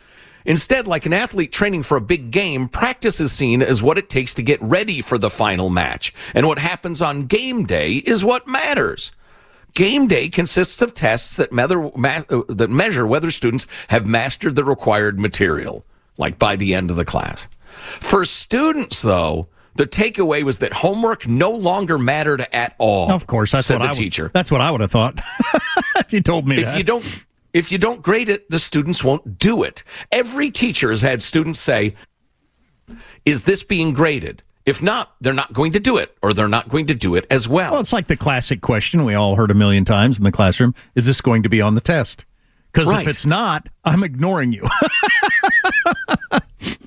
Instead, 0.45 0.87
like 0.87 1.05
an 1.05 1.13
athlete 1.13 1.51
training 1.51 1.83
for 1.83 1.97
a 1.97 2.01
big 2.01 2.31
game, 2.31 2.69
practice 2.69 3.21
is 3.21 3.33
seen 3.33 3.61
as 3.61 3.83
what 3.83 3.99
it 3.99 4.09
takes 4.09 4.35
to 4.35 4.43
get 4.43 4.63
ready 4.63 5.01
for 5.01 5.19
the 5.19 5.31
final 5.31 5.69
match. 5.69 6.15
And 6.33 6.47
what 6.47 6.61
happens 6.61 7.03
on 7.03 7.23
game 7.23 7.65
day 7.65 7.95
is 7.95 8.25
what 8.25 8.47
matters. 8.47 9.11
Game 9.75 10.07
day 10.07 10.29
consists 10.29 10.81
of 10.81 10.95
tests 10.95 11.37
that, 11.37 11.53
measure, 11.53 11.91
that 12.49 12.71
measure 12.71 13.07
whether 13.07 13.33
students 13.33 13.67
have 13.89 14.07
mastered 14.07 14.55
the 14.55 14.65
required 14.65 15.19
material, 15.19 15.85
like 16.17 16.39
by 16.39 16.55
the 16.55 16.73
end 16.73 16.91
of 16.91 16.97
the 16.97 17.05
class. 17.05 17.49
For 17.69 18.25
students, 18.25 19.03
though, 19.03 19.49
the 19.79 19.87
takeaway 19.87 20.43
was 20.43 20.59
that 20.59 20.73
homework 20.73 21.29
no 21.29 21.51
longer 21.51 21.99
mattered 21.99 22.47
at 22.53 22.75
all. 22.79 23.11
Of 23.13 23.27
course, 23.27 23.53
that's 23.53 23.67
said 23.67 23.79
what 23.81 23.87
the 23.87 23.91
I 23.91 23.93
teacher. 23.93 24.25
Would, 24.25 24.33
that's 24.33 24.51
what 24.51 24.61
I 24.61 24.71
would 24.71 24.81
have 24.81 24.91
thought 24.91 25.21
if 25.97 26.13
you 26.13 26.21
told 26.21 26.49
me 26.49 26.57
if 26.57 26.65
that. 26.67 26.79
you 26.79 26.85
don't 26.85 27.25
if 27.53 27.73
you 27.73 27.79
don't 27.79 28.03
grade 28.03 28.29
it, 28.29 28.51
the 28.51 28.59
students 28.59 29.03
won't 29.03 29.39
do 29.39 29.63
it. 29.63 29.85
Every 30.13 30.51
teacher 30.51 30.91
has 30.91 31.01
had 31.01 31.23
students 31.23 31.61
say, 31.61 31.95
"Is 33.25 33.45
this 33.45 33.63
being 33.63 33.93
graded?" 33.93 34.43
If 34.67 34.83
not, 34.83 35.15
they're 35.23 35.33
not 35.33 35.55
going 35.55 35.73
to 35.73 35.81
do 35.81 35.97
it, 35.97 36.15
or 36.21 36.35
they're 36.35 36.47
not 36.47 36.69
going 36.69 36.87
to 36.89 36.95
do 36.95 37.15
it 37.15 37.27
as 37.31 37.49
well. 37.49 37.73
Well, 37.73 37.81
it's 37.81 37.93
like 37.93 38.09
the 38.09 38.19
classic 38.19 38.61
question 38.61 39.05
we 39.05 39.15
all 39.15 39.37
heard 39.37 39.51
a 39.51 39.55
million 39.55 39.85
times 39.87 40.19
in 40.19 40.25
the 40.25 40.33
classroom: 40.33 40.75
Is 40.95 41.07
this 41.07 41.21
going 41.21 41.43
to 41.45 41.49
be 41.49 41.63
on 41.63 41.75
the 41.75 41.81
test? 41.81 42.25
Because 42.73 42.91
Right. 42.93 43.03
if 43.03 43.09
it's 43.09 43.27
not, 43.27 43.69
I'm 43.85 44.03
ignoring 44.05 44.53
you. 44.53 44.67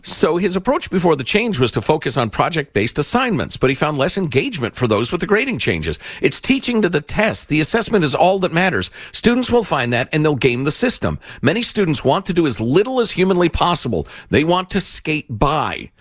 So 0.04 0.38
his 0.38 0.56
approach 0.56 0.90
before 0.90 1.16
the 1.16 1.24
change 1.24 1.60
was 1.60 1.72
to 1.74 1.82
focus 1.82 2.18
on 2.18 2.32
project 2.32 2.74
based 2.74 2.98
assignments, 2.98 3.56
but 3.56 3.70
he 3.70 3.76
found 3.76 3.98
less 3.98 4.18
engagement 4.18 4.76
for 4.76 4.88
those 4.88 5.12
with 5.12 5.22
the 5.22 5.28
grading 5.28 5.60
changes. 5.60 6.00
It's 6.22 6.40
teaching 6.40 6.82
to 6.82 6.90
the 6.90 7.02
test. 7.02 7.50
The 7.50 7.62
assessment 7.62 8.04
is 8.04 8.16
all 8.16 8.40
that 8.40 8.52
matters. 8.52 8.90
Students 9.12 9.52
will 9.52 9.64
find 9.64 9.94
that 9.94 10.10
and 10.12 10.26
they'll 10.26 10.36
game 10.36 10.64
the 10.64 10.72
system. 10.72 11.20
Many 11.42 11.62
students 11.62 12.04
want 12.04 12.26
to 12.26 12.34
do 12.34 12.46
as 12.48 12.60
little 12.60 13.00
as 13.00 13.12
humanly 13.12 13.50
possible. 13.50 14.08
They 14.30 14.44
want 14.44 14.72
to 14.72 14.80
skate 14.82 15.28
by. 15.30 15.92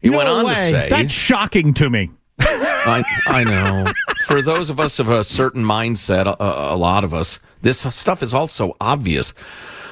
He 0.00 0.10
no 0.10 0.18
went 0.18 0.28
on 0.28 0.46
way. 0.46 0.54
to 0.54 0.60
say 0.60 0.88
that's 0.90 1.12
shocking 1.12 1.72
to 1.74 1.88
me. 1.88 2.10
I, 2.44 3.04
I 3.26 3.44
know. 3.44 3.92
For 4.26 4.42
those 4.42 4.70
of 4.70 4.80
us 4.80 4.98
of 4.98 5.08
a 5.08 5.24
certain 5.24 5.64
mindset, 5.64 6.26
a, 6.26 6.74
a 6.74 6.76
lot 6.76 7.04
of 7.04 7.14
us, 7.14 7.40
this 7.62 7.80
stuff 7.94 8.22
is 8.22 8.34
also 8.34 8.76
obvious. 8.80 9.32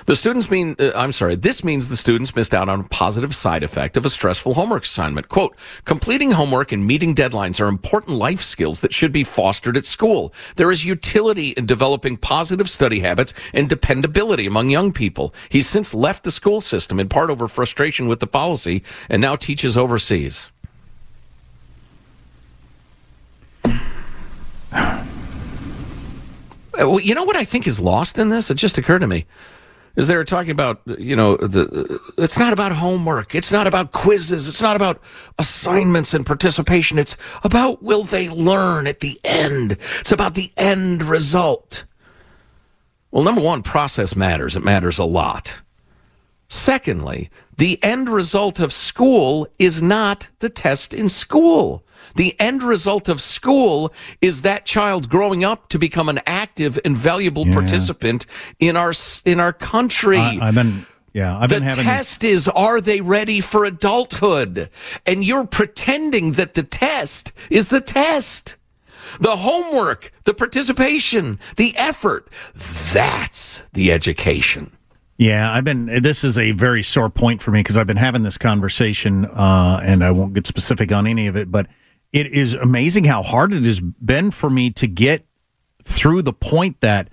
The 0.07 0.17
students 0.17 0.51
mean, 0.51 0.75
uh, 0.81 0.91
I'm 0.97 1.13
sorry, 1.13 1.37
this 1.37 1.63
means 1.63 1.89
the 1.89 1.97
students 1.97 2.35
missed 2.35 2.53
out 2.53 2.69
on 2.69 2.81
a 2.81 2.85
positive 2.85 3.33
side 3.33 3.63
effect 3.63 3.97
of 3.97 4.05
a 4.05 4.09
stressful 4.09 4.55
homework 4.55 4.83
assignment. 4.83 5.29
Quote, 5.29 5.55
completing 5.85 6.33
homework 6.33 6.73
and 6.73 6.85
meeting 6.85 7.15
deadlines 7.15 7.61
are 7.61 7.69
important 7.69 8.17
life 8.17 8.41
skills 8.41 8.81
that 8.81 8.93
should 8.93 9.13
be 9.13 9.23
fostered 9.23 9.77
at 9.77 9.85
school. 9.85 10.35
There 10.57 10.73
is 10.73 10.85
utility 10.85 11.51
in 11.51 11.67
developing 11.67 12.17
positive 12.17 12.69
study 12.69 13.01
habits 13.01 13.33
and 13.55 13.69
dependability 13.69 14.47
among 14.47 14.71
young 14.71 14.93
people. 14.93 15.33
He's 15.49 15.69
since 15.69 15.95
left 15.95 16.25
the 16.25 16.33
school 16.33 16.61
system 16.61 16.99
in 16.99 17.09
part 17.09 17.31
over 17.31 17.47
frustration 17.47 18.09
with 18.09 18.19
the 18.19 18.27
policy 18.27 18.83
and 19.09 19.23
now 19.23 19.37
teaches 19.37 19.77
overseas. 19.77 20.51
Uh, 23.65 23.69
well, 23.69 23.79
You 26.79 27.15
know 27.15 27.25
what 27.25 27.37
I 27.37 27.45
think 27.45 27.67
is 27.67 27.79
lost 27.79 28.19
in 28.19 28.31
this? 28.31 28.51
It 28.51 28.55
just 28.55 28.79
occurred 28.79 29.01
to 29.01 29.07
me. 29.07 29.27
Is 29.97 30.07
they're 30.07 30.25
talking 30.25 30.53
about, 30.53 30.81
you 30.87 31.15
know, 31.15 31.37
the 31.37 32.01
it's 32.17 32.39
not 32.39 32.55
about 32.55 32.73
homework. 32.73 33.35
It's 33.35 33.53
not 33.53 33.67
about 33.67 33.93
quizzes. 33.93 34.49
It's 34.49 34.63
not 34.63 34.77
about 34.77 35.03
assignments 35.39 36.15
and 36.15 36.25
participation. 36.25 36.97
It's 36.99 37.19
about 37.45 37.83
will 37.83 38.05
they 38.05 38.31
learn 38.31 38.87
at 38.87 39.01
the 39.01 39.21
end. 39.25 39.73
It's 39.73 40.13
about 40.13 40.35
the 40.35 40.53
end 40.57 41.03
result. 41.03 41.85
Well, 43.11 43.25
number 43.25 43.41
one, 43.43 43.63
process 43.63 44.15
matters. 44.15 44.57
It 44.57 44.65
matters 44.65 44.99
a 44.99 45.05
lot. 45.05 45.61
Secondly, 46.49 47.29
the 47.59 47.83
end 47.83 48.09
result 48.09 48.61
of 48.61 48.73
school 48.73 49.47
is 49.59 49.83
not 49.83 50.29
the 50.39 50.49
test 50.49 50.95
in 50.95 51.09
school. 51.09 51.85
The 52.17 52.39
end 52.41 52.63
result 52.63 53.09
of 53.09 53.21
school 53.21 53.93
is 54.21 54.43
that 54.43 54.65
child 54.67 55.09
growing 55.09 55.45
up 55.45 55.69
to 55.71 55.79
become 55.79 56.09
an 56.09 56.21
active 56.27 56.79
and 56.85 56.97
valuable 56.97 57.47
Yeah. 57.47 57.55
participant 57.55 58.27
in 58.59 58.77
our 58.77 58.93
in 59.25 59.41
our 59.41 59.53
country. 59.53 60.19
I, 60.19 60.39
I've 60.41 60.55
been, 60.55 60.87
yeah, 61.13 61.39
I've 61.39 61.49
the 61.51 61.57
been 61.57 61.63
having. 61.65 61.85
The 61.85 61.91
test 61.91 62.25
is 62.25 62.49
are 62.49 62.81
they 62.81 63.01
ready 63.01 63.41
for 63.41 63.65
adulthood? 63.65 64.69
And 65.07 65.25
you're 65.25 65.47
pretending 65.47 66.33
that 66.33 66.55
the 66.55 66.63
test 66.63 67.33
is 67.51 67.69
the 67.69 67.81
test. 67.81 68.57
The 69.21 69.37
homework, 69.37 70.13
the 70.25 70.35
participation, 70.35 71.41
the 71.57 71.77
effort, 71.77 72.29
that's 72.95 73.65
the 73.73 73.91
education. 73.91 74.71
Yeah, 75.17 75.53
I've 75.53 75.65
been. 75.65 75.87
This 76.01 76.23
is 76.25 76.39
a 76.39 76.53
very 76.53 76.83
sore 76.83 77.11
point 77.11 77.43
for 77.43 77.51
me 77.51 77.61
because 77.61 77.77
I've 77.77 77.87
been 77.89 77.97
having 77.97 78.23
this 78.23 78.39
conversation, 78.39 79.27
uh, 79.27 79.81
and 79.83 80.05
I 80.05 80.13
won't 80.13 80.33
get 80.33 80.47
specific 80.47 80.93
on 80.93 81.07
any 81.07 81.27
of 81.27 81.37
it, 81.37 81.51
but 81.51 81.67
it 82.13 82.27
is 82.29 82.55
amazing 82.55 83.05
how 83.05 83.23
hard 83.23 83.53
it 83.53 83.65
has 83.65 83.81
been 83.81 84.31
for 84.31 84.51
me 84.51 84.71
to 84.71 84.87
get 84.87 85.27
through 85.85 86.23
the 86.23 86.33
point 86.33 86.81
that 86.81 87.09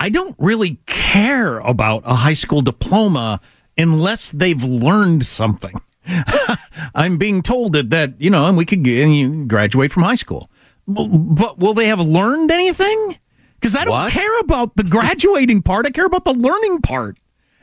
I 0.00 0.08
don't 0.08 0.34
really 0.38 0.78
care 0.86 1.58
about 1.58 2.02
a 2.06 2.14
high 2.14 2.32
school 2.34 2.60
diploma 2.60 3.40
unless 3.76 4.30
they've 4.30 4.62
learned 4.62 5.26
something. 5.26 5.80
I'm 6.94 7.18
being 7.18 7.42
told 7.42 7.72
that 7.74 7.90
that 7.90 8.20
you 8.20 8.30
know, 8.30 8.46
and 8.46 8.56
we 8.56 8.64
could 8.64 8.82
get, 8.82 9.02
and 9.02 9.16
you 9.16 9.44
graduate 9.44 9.92
from 9.92 10.04
high 10.04 10.14
school, 10.14 10.50
but, 10.86 11.06
but 11.08 11.58
will 11.58 11.74
they 11.74 11.86
have 11.88 12.00
learned 12.00 12.50
anything? 12.50 13.18
Because 13.60 13.74
I 13.76 13.84
don't 13.84 13.92
What? 13.92 14.12
care 14.12 14.38
about 14.40 14.76
the 14.76 14.84
graduating 14.84 15.62
part. 15.62 15.84
I 15.86 15.90
care 15.90 16.06
about 16.06 16.24
the 16.24 16.32
learning 16.32 16.80
part. 16.80 17.18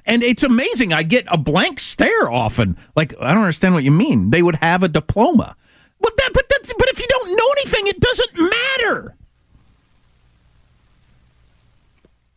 and 0.06 0.22
it's 0.24 0.44
amazing. 0.44 0.92
I 0.94 1.04
get 1.04 1.26
a 1.30 1.38
blank 1.38 1.80
stare 1.80 2.30
often. 2.30 2.78
Like 2.96 3.14
I 3.20 3.30
don't 3.34 3.42
understand 3.44 3.74
what 3.74 3.84
you 3.86 3.92
mean. 3.92 4.30
They 4.30 4.44
would 4.44 4.58
have 4.58 4.84
a 4.84 4.88
diploma, 4.90 5.56
but 6.02 6.16
that 6.18 6.32
but 6.34 6.45
that's 6.66 6.78
but 6.78 6.90
if 6.90 7.00
you 7.00 7.06
don't 7.08 7.36
know 7.36 7.48
anything, 7.58 7.88
it 7.88 8.00
doesn't 8.00 8.38
matter. 8.38 9.16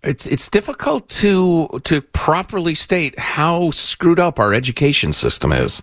It's 0.02 0.26
it's 0.26 0.48
difficult 0.48 1.08
to 1.10 1.80
to 1.84 2.00
properly 2.00 2.74
state 2.74 3.18
how 3.18 3.70
screwed 3.70 4.20
up 4.20 4.38
our 4.38 4.54
education 4.54 5.12
system 5.12 5.52
is 5.52 5.82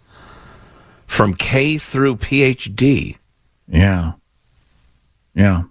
from 1.05 1.33
K 1.33 1.77
through 1.77 2.17
PhD. 2.17 3.17
Yeah. 3.67 4.13
Yeah. 5.33 5.63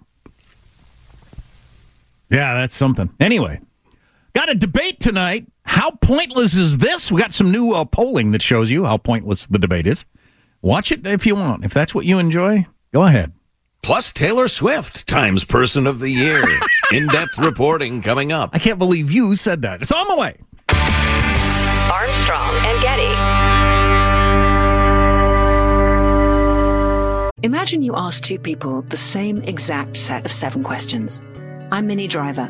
Yeah, 2.29 2.53
that's 2.55 2.75
something. 2.75 3.09
Anyway, 3.19 3.61
got 4.33 4.49
a 4.49 4.55
debate 4.55 4.99
tonight. 4.99 5.47
How 5.63 5.91
pointless 5.91 6.55
is 6.55 6.77
this? 6.77 7.11
We 7.11 7.21
got 7.21 7.33
some 7.33 7.51
new 7.51 7.71
uh, 7.71 7.85
polling 7.85 8.31
that 8.31 8.41
shows 8.41 8.69
you 8.69 8.85
how 8.85 8.97
pointless 8.97 9.47
the 9.47 9.57
debate 9.59 9.87
is. 9.87 10.05
Watch 10.65 10.91
it 10.91 11.05
if 11.05 11.27
you 11.27 11.35
want. 11.35 11.63
If 11.63 11.75
that's 11.75 11.93
what 11.93 12.05
you 12.07 12.17
enjoy, 12.17 12.65
go 12.91 13.03
ahead. 13.03 13.33
Plus 13.83 14.11
Taylor 14.11 14.47
Swift, 14.47 15.05
Times 15.05 15.43
Person 15.45 15.85
of 15.85 15.99
the 15.99 16.09
Year. 16.09 16.43
In 16.91 17.05
depth 17.05 17.37
reporting 17.37 18.01
coming 18.01 18.31
up. 18.31 18.49
I 18.51 18.57
can't 18.57 18.79
believe 18.79 19.11
you 19.11 19.35
said 19.35 19.61
that. 19.61 19.83
It's 19.83 19.91
on 19.91 20.07
the 20.07 20.15
way. 20.15 20.35
Armstrong 21.93 22.55
and 22.65 22.81
Getty. 22.81 23.13
Imagine 27.43 27.83
you 27.83 27.93
ask 27.95 28.23
two 28.23 28.39
people 28.39 28.81
the 28.81 28.97
same 28.97 29.43
exact 29.43 29.95
set 29.95 30.25
of 30.25 30.31
seven 30.31 30.63
questions. 30.63 31.21
I'm 31.71 31.85
Minnie 31.85 32.07
Driver, 32.07 32.49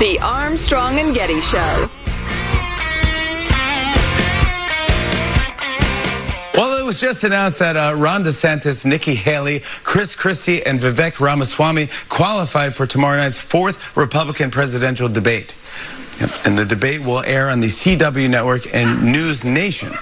The 0.00 0.18
Armstrong 0.20 0.98
and 0.98 1.14
Getty 1.14 1.42
Show. 1.42 1.90
Well, 6.54 6.80
it 6.80 6.86
was 6.86 6.98
just 6.98 7.22
announced 7.22 7.58
that 7.58 7.76
uh, 7.76 7.94
Ron 7.94 8.24
DeSantis, 8.24 8.86
Nikki 8.86 9.14
Haley, 9.14 9.60
Chris 9.82 10.16
Christie, 10.16 10.64
and 10.64 10.80
Vivek 10.80 11.20
Ramaswamy 11.20 11.90
qualified 12.08 12.74
for 12.74 12.86
tomorrow 12.86 13.18
night's 13.18 13.38
fourth 13.38 13.94
Republican 13.94 14.50
presidential 14.50 15.06
debate. 15.06 15.54
And 16.46 16.56
the 16.56 16.64
debate 16.64 17.02
will 17.02 17.22
air 17.24 17.50
on 17.50 17.60
the 17.60 17.68
CW 17.68 18.30
network 18.30 18.74
and 18.74 19.02
News 19.04 19.44
Nation. 19.44 19.92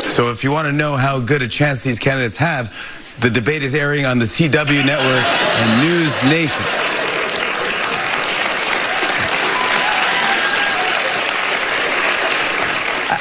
So 0.00 0.30
if 0.30 0.44
you 0.44 0.50
want 0.50 0.66
to 0.66 0.72
know 0.72 0.96
how 0.96 1.20
good 1.20 1.40
a 1.40 1.48
chance 1.48 1.82
these 1.82 1.98
candidates 1.98 2.36
have, 2.36 2.68
the 3.20 3.30
debate 3.30 3.62
is 3.62 3.74
airing 3.74 4.04
on 4.04 4.18
the 4.18 4.26
CW 4.26 4.84
network 4.84 5.24
and 5.24 5.88
News 5.88 6.22
Nation. 6.24 6.99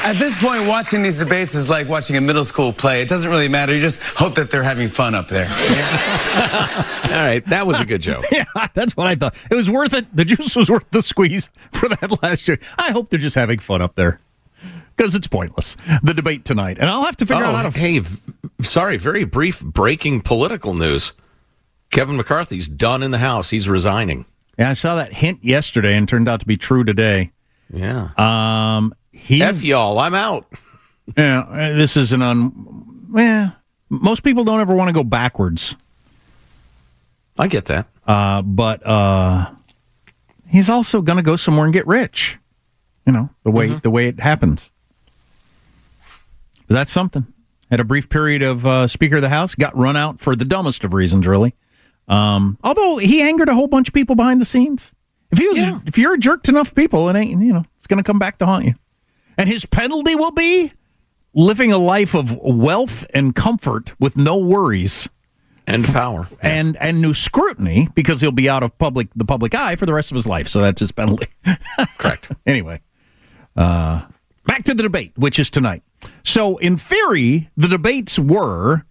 At 0.03 0.17
this 0.17 0.37
point, 0.41 0.65
watching 0.67 1.03
these 1.03 1.17
debates 1.17 1.53
is 1.55 1.69
like 1.69 1.89
watching 1.89 2.15
a 2.15 2.21
middle 2.21 2.43
school 2.43 2.71
play. 2.71 3.01
It 3.01 3.09
doesn't 3.09 3.29
really 3.29 3.49
matter. 3.49 3.73
You 3.73 3.81
just 3.81 4.01
hope 4.01 4.35
that 4.35 4.49
they're 4.49 4.63
having 4.63 4.87
fun 4.87 5.13
up 5.13 5.27
there. 5.27 5.45
All 7.11 7.23
right, 7.23 7.45
that 7.47 7.67
was 7.67 7.81
a 7.81 7.85
good 7.85 8.01
joke. 8.01 8.25
yeah, 8.31 8.45
that's 8.73 8.95
what 8.95 9.07
I 9.07 9.15
thought. 9.15 9.35
It 9.51 9.55
was 9.55 9.69
worth 9.69 9.93
it. 9.93 10.15
The 10.15 10.23
juice 10.23 10.55
was 10.55 10.69
worth 10.69 10.89
the 10.91 11.01
squeeze 11.01 11.49
for 11.71 11.89
that 11.89 12.23
last 12.23 12.47
year. 12.47 12.59
I 12.77 12.91
hope 12.91 13.09
they're 13.09 13.19
just 13.19 13.35
having 13.35 13.59
fun 13.59 13.81
up 13.81 13.95
there 13.95 14.17
because 14.95 15.15
it's 15.15 15.27
pointless. 15.27 15.75
The 16.03 16.13
debate 16.13 16.45
tonight, 16.45 16.77
and 16.79 16.89
I'll 16.89 17.03
have 17.03 17.17
to 17.17 17.25
figure 17.25 17.43
oh, 17.43 17.47
out 17.47 17.55
how 17.55 17.69
to. 17.69 17.77
Hey, 17.77 17.99
v- 17.99 18.33
sorry, 18.61 18.97
very 18.97 19.25
brief 19.25 19.63
breaking 19.63 20.21
political 20.21 20.73
news. 20.73 21.11
Kevin 21.91 22.15
McCarthy's 22.15 22.67
done 22.67 23.03
in 23.03 23.11
the 23.11 23.17
House. 23.17 23.49
He's 23.49 23.67
resigning. 23.67 24.25
Yeah, 24.57 24.69
I 24.69 24.73
saw 24.73 24.95
that 24.95 25.13
hint 25.13 25.43
yesterday 25.43 25.95
and 25.95 26.07
turned 26.07 26.29
out 26.29 26.39
to 26.39 26.45
be 26.45 26.57
true 26.57 26.83
today. 26.83 27.31
Yeah. 27.71 28.09
Um, 28.17 28.93
he. 29.19 29.41
F 29.43 29.63
y'all, 29.63 29.99
I'm 29.99 30.15
out. 30.15 30.47
Yeah, 31.17 31.73
this 31.75 31.97
is 31.97 32.13
an 32.13 32.21
un. 32.21 33.07
Yeah, 33.15 33.51
most 33.89 34.23
people 34.23 34.43
don't 34.43 34.59
ever 34.59 34.75
want 34.75 34.89
to 34.89 34.93
go 34.93 35.03
backwards. 35.03 35.75
I 37.37 37.47
get 37.47 37.65
that. 37.65 37.87
Uh, 38.05 38.41
but 38.41 38.85
uh, 38.85 39.51
he's 40.47 40.69
also 40.69 41.01
going 41.01 41.17
to 41.17 41.23
go 41.23 41.35
somewhere 41.35 41.65
and 41.65 41.73
get 41.73 41.87
rich. 41.87 42.37
You 43.05 43.13
know 43.13 43.29
the 43.43 43.51
way 43.51 43.67
the 43.69 43.89
way 43.89 44.07
it 44.07 44.19
happens. 44.19 44.71
But 46.67 46.75
that's 46.75 46.91
something. 46.91 47.25
Had 47.71 47.79
a 47.79 47.83
brief 47.83 48.09
period 48.09 48.41
of 48.41 48.65
uh, 48.65 48.87
Speaker 48.87 49.17
of 49.17 49.21
the 49.21 49.29
House, 49.29 49.55
got 49.55 49.75
run 49.75 49.95
out 49.95 50.19
for 50.19 50.35
the 50.35 50.45
dumbest 50.45 50.83
of 50.83 50.93
reasons, 50.93 51.25
really. 51.25 51.55
Um, 52.07 52.57
although 52.63 52.97
he 52.97 53.21
angered 53.21 53.49
a 53.49 53.53
whole 53.53 53.67
bunch 53.67 53.87
of 53.87 53.93
people 53.93 54.15
behind 54.15 54.41
the 54.41 54.45
scenes. 54.45 54.93
If 55.31 55.37
he 55.37 55.47
was, 55.47 55.57
if 55.85 55.97
you're 55.97 56.15
a 56.15 56.17
jerk 56.17 56.43
to 56.43 56.51
enough 56.51 56.73
people, 56.73 57.07
it 57.09 57.15
ain't 57.15 57.41
you 57.41 57.53
know 57.53 57.63
it's 57.75 57.87
going 57.87 57.97
to 57.97 58.03
come 58.03 58.19
back 58.19 58.39
to 58.39 58.45
haunt 58.45 58.65
you. 58.65 58.73
And 59.39 59.47
his 59.47 59.65
penalty 59.65 60.15
will 60.15 60.31
be 60.31 60.73
living 61.33 61.71
a 61.71 61.77
life 61.77 62.13
of 62.13 62.35
wealth 62.41 63.05
and 63.13 63.33
comfort 63.33 63.93
with 63.97 64.17
no 64.17 64.35
worries 64.35 65.07
and 65.65 65.85
power 65.85 66.27
and 66.41 66.75
and 66.75 67.01
new 67.01 67.13
scrutiny 67.13 67.87
because 67.95 68.19
he'll 68.19 68.33
be 68.33 68.49
out 68.49 68.63
of 68.63 68.77
public 68.77 69.07
the 69.15 69.23
public 69.23 69.55
eye 69.55 69.77
for 69.77 69.85
the 69.85 69.93
rest 69.93 70.11
of 70.11 70.15
his 70.15 70.27
life. 70.27 70.49
So 70.49 70.59
that's 70.59 70.81
his 70.81 70.91
penalty. 70.91 71.27
Correct. 71.97 72.33
anyway, 72.45 72.81
uh, 73.55 74.01
back 74.45 74.63
to 74.65 74.73
the 74.73 74.83
debate, 74.83 75.13
which 75.15 75.39
is 75.39 75.49
tonight. 75.49 75.83
So 76.25 76.57
in 76.57 76.75
theory, 76.75 77.49
the 77.55 77.69
debates 77.69 78.19
were 78.19 78.83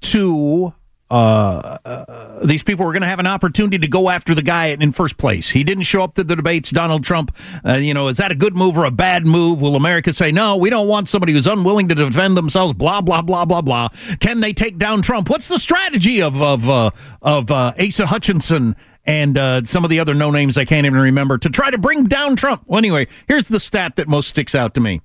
to 0.00 0.74
uh, 1.12 2.38
these 2.42 2.62
people 2.62 2.86
were 2.86 2.92
going 2.92 3.02
to 3.02 3.08
have 3.08 3.18
an 3.18 3.26
opportunity 3.26 3.78
to 3.78 3.86
go 3.86 4.08
after 4.08 4.34
the 4.34 4.42
guy 4.42 4.66
in 4.68 4.92
first 4.92 5.18
place. 5.18 5.50
He 5.50 5.62
didn't 5.62 5.84
show 5.84 6.02
up 6.02 6.14
to 6.14 6.24
the 6.24 6.34
debates. 6.34 6.70
Donald 6.70 7.04
Trump, 7.04 7.36
uh, 7.66 7.74
you 7.74 7.92
know, 7.92 8.08
is 8.08 8.16
that 8.16 8.32
a 8.32 8.34
good 8.34 8.56
move 8.56 8.78
or 8.78 8.84
a 8.84 8.90
bad 8.90 9.26
move? 9.26 9.60
Will 9.60 9.76
America 9.76 10.14
say, 10.14 10.32
no, 10.32 10.56
we 10.56 10.70
don't 10.70 10.88
want 10.88 11.08
somebody 11.08 11.34
who's 11.34 11.46
unwilling 11.46 11.88
to 11.88 11.94
defend 11.94 12.36
themselves, 12.36 12.72
blah, 12.72 13.02
blah, 13.02 13.20
blah, 13.20 13.44
blah, 13.44 13.60
blah. 13.60 13.88
Can 14.20 14.40
they 14.40 14.54
take 14.54 14.78
down 14.78 15.02
Trump? 15.02 15.28
What's 15.28 15.48
the 15.48 15.58
strategy 15.58 16.22
of, 16.22 16.40
of, 16.40 16.66
uh, 16.66 16.90
of 17.20 17.50
uh, 17.50 17.74
Asa 17.78 18.06
Hutchinson 18.06 18.74
and 19.04 19.36
uh, 19.36 19.64
some 19.64 19.84
of 19.84 19.90
the 19.90 20.00
other 20.00 20.14
no 20.14 20.30
names 20.30 20.56
I 20.56 20.64
can't 20.64 20.86
even 20.86 20.98
remember 20.98 21.36
to 21.36 21.50
try 21.50 21.70
to 21.70 21.78
bring 21.78 22.04
down 22.04 22.36
Trump? 22.36 22.62
Well, 22.66 22.78
anyway, 22.78 23.06
here's 23.28 23.48
the 23.48 23.60
stat 23.60 23.96
that 23.96 24.08
most 24.08 24.28
sticks 24.28 24.54
out 24.54 24.72
to 24.74 24.80
me 24.80 25.02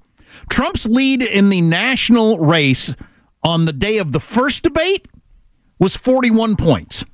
Trump's 0.49 0.85
lead 0.85 1.21
in 1.21 1.49
the 1.49 1.59
national 1.59 2.39
race 2.39 2.95
on 3.43 3.65
the 3.65 3.73
day 3.73 3.97
of 3.97 4.13
the 4.13 4.19
first 4.21 4.63
debate 4.63 5.07
was 5.79 5.95
41 5.95 6.55
points. 6.55 7.05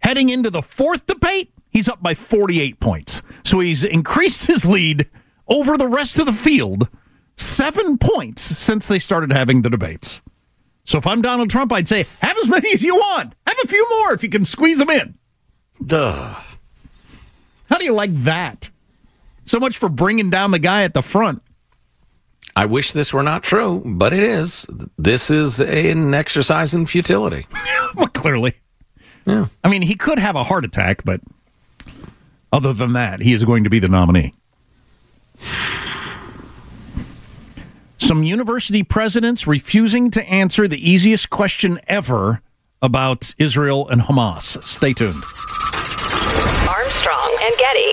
Heading 0.00 0.28
into 0.28 0.50
the 0.50 0.62
fourth 0.62 1.06
debate, 1.06 1.52
he's 1.70 1.88
up 1.88 2.02
by 2.02 2.14
48 2.14 2.80
points. 2.80 3.22
So 3.44 3.60
he's 3.60 3.84
increased 3.84 4.46
his 4.46 4.64
lead 4.64 5.08
over 5.48 5.76
the 5.76 5.88
rest 5.88 6.18
of 6.18 6.26
the 6.26 6.32
field 6.32 6.88
seven 7.36 7.98
points 7.98 8.42
since 8.42 8.88
they 8.88 8.98
started 8.98 9.32
having 9.32 9.62
the 9.62 9.70
debates. 9.70 10.22
So 10.84 10.98
if 10.98 11.06
I'm 11.06 11.22
Donald 11.22 11.50
Trump, 11.50 11.72
I'd 11.72 11.88
say, 11.88 12.06
have 12.20 12.38
as 12.38 12.48
many 12.48 12.72
as 12.72 12.82
you 12.82 12.96
want. 12.96 13.34
Have 13.46 13.58
a 13.62 13.68
few 13.68 13.86
more 13.90 14.14
if 14.14 14.22
you 14.22 14.28
can 14.28 14.44
squeeze 14.44 14.78
them 14.78 14.90
in. 14.90 15.18
Duh. 15.84 16.34
How 17.68 17.76
do 17.78 17.84
you 17.84 17.92
like 17.92 18.14
that? 18.24 18.70
So 19.44 19.60
much 19.60 19.76
for 19.76 19.88
bringing 19.88 20.30
down 20.30 20.50
the 20.50 20.58
guy 20.58 20.82
at 20.82 20.94
the 20.94 21.02
front. 21.02 21.42
I 22.58 22.64
wish 22.64 22.90
this 22.90 23.12
were 23.12 23.22
not 23.22 23.44
true, 23.44 23.84
but 23.86 24.12
it 24.12 24.24
is. 24.24 24.66
This 24.98 25.30
is 25.30 25.60
an 25.60 26.12
exercise 26.12 26.74
in 26.74 26.86
futility. 26.86 27.46
well, 27.94 28.08
clearly. 28.08 28.54
Yeah. 29.24 29.46
I 29.62 29.68
mean, 29.68 29.82
he 29.82 29.94
could 29.94 30.18
have 30.18 30.34
a 30.34 30.42
heart 30.42 30.64
attack, 30.64 31.04
but 31.04 31.20
other 32.52 32.72
than 32.72 32.94
that, 32.94 33.20
he 33.20 33.32
is 33.32 33.44
going 33.44 33.62
to 33.62 33.70
be 33.70 33.78
the 33.78 33.86
nominee. 33.86 34.32
Some 37.98 38.24
university 38.24 38.82
presidents 38.82 39.46
refusing 39.46 40.10
to 40.10 40.28
answer 40.28 40.66
the 40.66 40.90
easiest 40.90 41.30
question 41.30 41.78
ever 41.86 42.42
about 42.82 43.36
Israel 43.38 43.88
and 43.88 44.00
Hamas. 44.00 44.60
Stay 44.64 44.94
tuned. 44.94 45.22
Armstrong 46.68 47.38
and 47.40 47.56
Getty. 47.56 47.92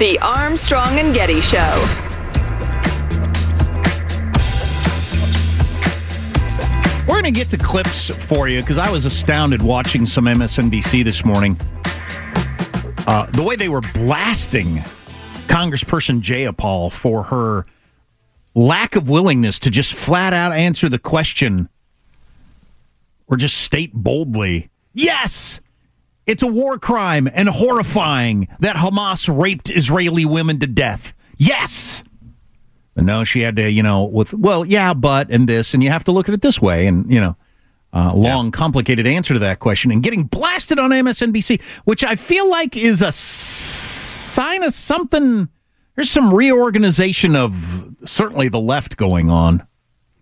The 0.00 0.18
Armstrong 0.20 0.98
and 0.98 1.12
Getty 1.12 1.42
Show. 1.42 1.84
We're 7.06 7.20
going 7.20 7.24
to 7.24 7.30
get 7.30 7.50
the 7.50 7.60
clips 7.62 8.08
for 8.08 8.48
you 8.48 8.62
because 8.62 8.78
I 8.78 8.90
was 8.90 9.04
astounded 9.04 9.60
watching 9.60 10.06
some 10.06 10.24
MSNBC 10.24 11.04
this 11.04 11.22
morning. 11.22 11.54
Uh, 13.06 13.26
the 13.32 13.42
way 13.42 13.56
they 13.56 13.68
were 13.68 13.82
blasting 13.92 14.76
Congressperson 15.48 16.22
Jayapal 16.22 16.90
for 16.90 17.24
her 17.24 17.66
lack 18.54 18.96
of 18.96 19.10
willingness 19.10 19.58
to 19.58 19.70
just 19.70 19.92
flat 19.92 20.32
out 20.32 20.54
answer 20.54 20.88
the 20.88 20.98
question 20.98 21.68
or 23.26 23.36
just 23.36 23.58
state 23.58 23.92
boldly, 23.92 24.70
yes, 24.94 25.60
it's 26.30 26.44
a 26.44 26.46
war 26.46 26.78
crime 26.78 27.28
and 27.34 27.48
horrifying 27.48 28.46
that 28.60 28.76
Hamas 28.76 29.28
raped 29.28 29.68
Israeli 29.68 30.24
women 30.24 30.60
to 30.60 30.66
death. 30.68 31.12
Yes. 31.36 32.04
But 32.94 33.02
no, 33.02 33.24
she 33.24 33.40
had 33.40 33.56
to, 33.56 33.68
you 33.68 33.82
know, 33.82 34.04
with, 34.04 34.32
well, 34.32 34.64
yeah, 34.64 34.94
but, 34.94 35.28
and 35.32 35.48
this, 35.48 35.74
and 35.74 35.82
you 35.82 35.90
have 35.90 36.04
to 36.04 36.12
look 36.12 36.28
at 36.28 36.34
it 36.34 36.40
this 36.40 36.62
way. 36.62 36.86
And, 36.86 37.12
you 37.12 37.20
know, 37.20 37.36
uh, 37.92 38.12
long, 38.14 38.52
complicated 38.52 39.08
answer 39.08 39.34
to 39.34 39.40
that 39.40 39.58
question 39.58 39.90
and 39.90 40.04
getting 40.04 40.22
blasted 40.22 40.78
on 40.78 40.90
MSNBC, 40.90 41.60
which 41.82 42.04
I 42.04 42.14
feel 42.14 42.48
like 42.48 42.76
is 42.76 43.02
a 43.02 43.10
sign 43.10 44.62
of 44.62 44.72
something. 44.72 45.48
There's 45.96 46.10
some 46.10 46.32
reorganization 46.32 47.34
of 47.34 47.92
certainly 48.04 48.48
the 48.48 48.60
left 48.60 48.96
going 48.96 49.30
on. 49.30 49.66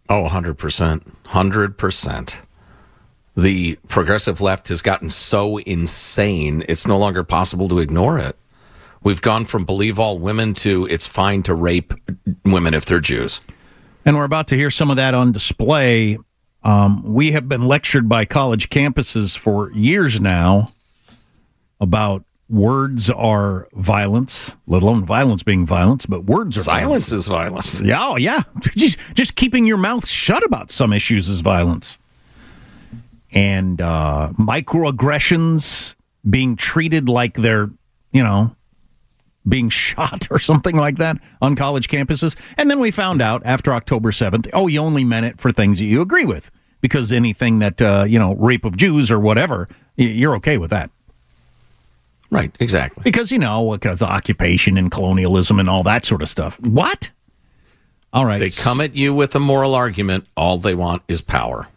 Oh, 0.09 0.27
100%. 0.27 1.03
100%. 1.25 2.43
The 3.39 3.79
progressive 3.87 4.41
left 4.41 4.67
has 4.67 4.83
gotten 4.83 5.09
so 5.09 5.59
insane, 5.59 6.65
it's 6.69 6.89
no 6.89 6.99
longer 6.99 7.23
possible 7.23 7.69
to 7.69 7.79
ignore 7.79 8.19
it. 8.19 8.37
We've 9.05 9.23
gone 9.23 9.45
from 9.45 9.65
believe 9.65 10.01
all 10.01 10.19
women 10.19 10.55
to 10.55 10.87
it's 10.87 11.07
fine 11.07 11.45
to 11.45 11.55
rape 11.55 11.95
women 12.45 12.75
if 12.75 12.85
they're 12.85 12.99
Jews. 12.99 13.41
And 14.05 14.17
we're 14.17 14.25
about 14.25 14.49
to 14.49 14.57
hear 14.57 14.71
some 14.71 14.91
of 14.91 14.97
that 14.97 15.15
on 15.15 15.31
display. 15.31 16.19
Um, 16.65 17.15
we 17.15 17.31
have 17.31 17.49
been 17.49 17.69
lectured 17.69 18.09
by 18.09 18.25
college 18.25 18.71
campuses 18.71 19.39
for 19.39 19.71
years 19.71 20.21
now 20.21 20.73
about 21.81 22.25
words 22.49 23.09
are 23.09 23.69
violence, 23.73 24.57
let 24.67 24.83
alone 24.83 25.05
violence 25.05 25.45
being 25.45 25.65
violence, 25.65 26.07
but 26.07 26.25
words 26.25 26.57
are 26.57 26.63
Silence 26.63 27.11
violence. 27.11 27.13
is 27.13 27.29
violence. 27.29 27.81
Yeah, 27.83 28.05
oh, 28.05 28.17
yeah. 28.17 28.43
Just, 28.75 28.99
just 29.15 29.37
keeping 29.37 29.65
your 29.65 29.77
mouth 29.77 30.09
shut 30.09 30.43
about 30.43 30.73
some 30.73 30.93
issues 30.93 31.29
is 31.29 31.41
violence. 31.41 31.99
And 33.33 33.81
uh, 33.81 34.31
microaggressions 34.39 35.97
being 36.29 36.57
treated 36.57 37.09
like 37.09 37.35
they're, 37.35 37.71
you 38.13 38.23
know, 38.23 38.55
being 39.49 39.69
shot 39.71 40.27
or 40.31 40.39
something 40.39 40.77
like 40.77 40.97
that 40.97 41.19
on 41.41 41.57
college 41.57 41.89
campuses. 41.89 42.37
And 42.57 42.71
then 42.71 42.81
we 42.81 42.91
found 42.91 43.23
out 43.23 43.43
after 43.45 43.73
October 43.73 44.11
7th, 44.11 44.49
oh, 44.53 44.67
you 44.67 44.81
only 44.81 45.05
meant 45.05 45.27
it 45.27 45.39
for 45.39 45.53
things 45.53 45.79
that 45.79 45.85
you 45.85 46.01
agree 46.01 46.25
with 46.25 46.51
because 46.81 47.13
anything 47.13 47.59
that, 47.59 47.83
uh, 47.83 48.05
you 48.07 48.19
know, 48.19 48.35
rape 48.37 48.65
of 48.65 48.77
Jews 48.77 49.11
or 49.11 49.19
whatever, 49.19 49.67
you're 49.97 50.37
okay 50.37 50.59
with 50.59 50.71
that. 50.71 50.91
Right, 52.31 52.55
exactly. 52.61 53.03
Because, 53.05 53.33
you 53.33 53.39
know, 53.39 53.73
because 53.73 54.03
occupation 54.03 54.77
and 54.77 54.91
colonialism 54.91 55.59
and 55.59 55.69
all 55.69 55.83
that 55.85 56.05
sort 56.05 56.21
of 56.21 56.29
stuff. 56.29 56.61
What? 56.61 57.11
All 58.13 58.27
right. 58.27 58.39
They 58.39 58.51
come 58.51 58.81
at 58.81 58.95
you 58.95 59.15
with 59.15 59.35
a 59.35 59.41
moral 59.41 59.75
argument. 59.75 60.27
All 60.37 60.59
they 60.59 60.75
want 60.75 61.03
is 61.09 61.21
power. 61.21 61.69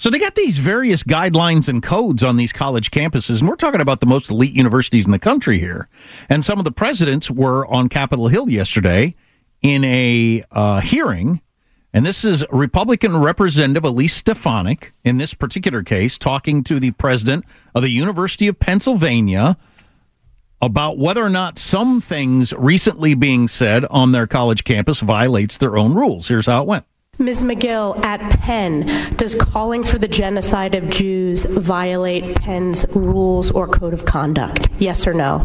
So 0.00 0.10
they 0.10 0.20
got 0.20 0.36
these 0.36 0.58
various 0.58 1.02
guidelines 1.02 1.68
and 1.68 1.82
codes 1.82 2.22
on 2.22 2.36
these 2.36 2.52
college 2.52 2.92
campuses, 2.92 3.40
and 3.40 3.48
we're 3.48 3.56
talking 3.56 3.80
about 3.80 3.98
the 3.98 4.06
most 4.06 4.30
elite 4.30 4.54
universities 4.54 5.06
in 5.06 5.10
the 5.10 5.18
country 5.18 5.58
here. 5.58 5.88
And 6.28 6.44
some 6.44 6.60
of 6.60 6.64
the 6.64 6.70
presidents 6.70 7.32
were 7.32 7.66
on 7.66 7.88
Capitol 7.88 8.28
Hill 8.28 8.48
yesterday 8.48 9.16
in 9.60 9.82
a 9.82 10.44
uh, 10.52 10.78
hearing, 10.82 11.42
and 11.92 12.06
this 12.06 12.24
is 12.24 12.44
Republican 12.52 13.16
Representative 13.16 13.84
Elise 13.84 14.14
Stefanik 14.14 14.92
in 15.02 15.18
this 15.18 15.34
particular 15.34 15.82
case 15.82 16.16
talking 16.16 16.62
to 16.62 16.78
the 16.78 16.92
president 16.92 17.44
of 17.74 17.82
the 17.82 17.90
University 17.90 18.46
of 18.46 18.60
Pennsylvania 18.60 19.56
about 20.62 20.96
whether 20.96 21.24
or 21.24 21.30
not 21.30 21.58
some 21.58 22.00
things 22.00 22.52
recently 22.52 23.14
being 23.14 23.48
said 23.48 23.84
on 23.86 24.12
their 24.12 24.28
college 24.28 24.62
campus 24.62 25.00
violates 25.00 25.58
their 25.58 25.76
own 25.76 25.92
rules. 25.94 26.28
Here's 26.28 26.46
how 26.46 26.62
it 26.62 26.68
went. 26.68 26.84
Ms. 27.20 27.42
Magill, 27.42 28.00
at 28.04 28.20
Penn, 28.38 28.86
does 29.16 29.34
calling 29.34 29.82
for 29.82 29.98
the 29.98 30.06
genocide 30.06 30.76
of 30.76 30.88
Jews 30.88 31.46
violate 31.46 32.36
Penn's 32.36 32.86
rules 32.94 33.50
or 33.50 33.66
code 33.66 33.92
of 33.92 34.04
conduct? 34.04 34.68
Yes 34.78 35.04
or 35.04 35.14
no? 35.14 35.44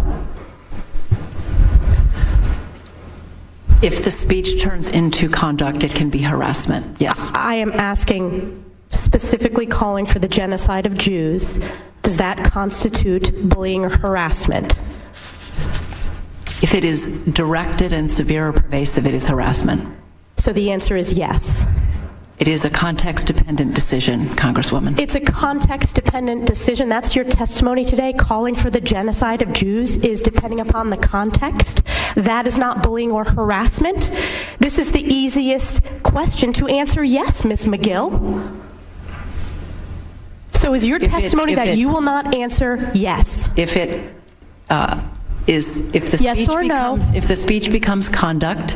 If 3.81 4.03
the 4.03 4.11
speech 4.11 4.61
turns 4.61 4.87
into 4.87 5.27
conduct, 5.27 5.83
it 5.83 5.95
can 5.95 6.11
be 6.11 6.19
harassment. 6.19 7.01
Yes. 7.01 7.31
I 7.33 7.55
am 7.55 7.71
asking 7.71 8.63
specifically 8.89 9.65
calling 9.65 10.05
for 10.05 10.19
the 10.19 10.27
genocide 10.27 10.85
of 10.85 10.95
Jews. 10.95 11.57
Does 12.03 12.17
that 12.17 12.37
constitute 12.51 13.49
bullying 13.49 13.83
or 13.83 13.89
harassment? 13.89 14.77
If 16.61 16.75
it 16.75 16.85
is 16.85 17.25
directed 17.25 17.93
and 17.93 18.11
severe 18.11 18.49
or 18.49 18.53
pervasive, 18.53 19.07
it 19.07 19.15
is 19.15 19.25
harassment. 19.25 20.02
So 20.43 20.51
the 20.51 20.71
answer 20.71 20.97
is 20.97 21.13
yes. 21.13 21.63
It 22.37 22.49
is 22.49 22.65
a 22.65 22.69
context 22.69 23.27
dependent 23.27 23.73
decision, 23.75 24.27
Congresswoman. 24.35 24.99
It's 24.99 25.15
a 25.15 25.21
context 25.21 25.95
dependent 25.95 26.45
decision. 26.47 26.89
That's 26.89 27.15
your 27.15 27.23
testimony 27.23 27.85
today. 27.85 28.11
Calling 28.11 28.53
for 28.53 28.69
the 28.69 28.81
genocide 28.81 29.41
of 29.41 29.53
Jews 29.53 29.95
is 30.03 30.21
depending 30.21 30.59
upon 30.59 30.89
the 30.89 30.97
context. 30.97 31.83
That 32.17 32.45
is 32.45 32.57
not 32.57 32.83
bullying 32.83 33.09
or 33.09 33.23
harassment. 33.23 34.11
This 34.59 34.79
is 34.79 34.91
the 34.91 35.01
easiest 35.01 35.81
question 36.03 36.51
to 36.59 36.67
answer 36.67 37.05
yes, 37.05 37.45
Ms. 37.45 37.63
Magill. 37.63 38.11
So 40.55 40.73
is 40.73 40.85
your 40.85 40.97
If 40.97 41.03
testimony 41.07 41.53
if 41.53 41.55
that 41.55 41.67
it- 41.69 41.77
you 41.77 41.87
will 41.87 42.01
not 42.01 42.35
answer 42.35 42.91
yes? 42.93 43.49
If 43.55 43.77
it 43.77 44.13
uh, 44.69 44.99
is, 45.47 45.89
if 45.95 46.11
the 46.11 46.21
Yes 46.21 46.39
speech 46.39 46.49
or 46.49 46.63
no? 46.63 46.97
becomes, 46.97 47.15
if 47.15 47.29
the 47.29 47.37
speech 47.37 47.71
becomes 47.71 48.09
conduct, 48.09 48.75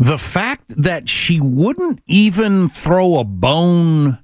The 0.00 0.16
fact 0.16 0.82
that 0.82 1.10
she 1.10 1.40
wouldn't 1.40 2.00
even 2.06 2.70
throw 2.70 3.18
a 3.18 3.24
bone 3.24 4.18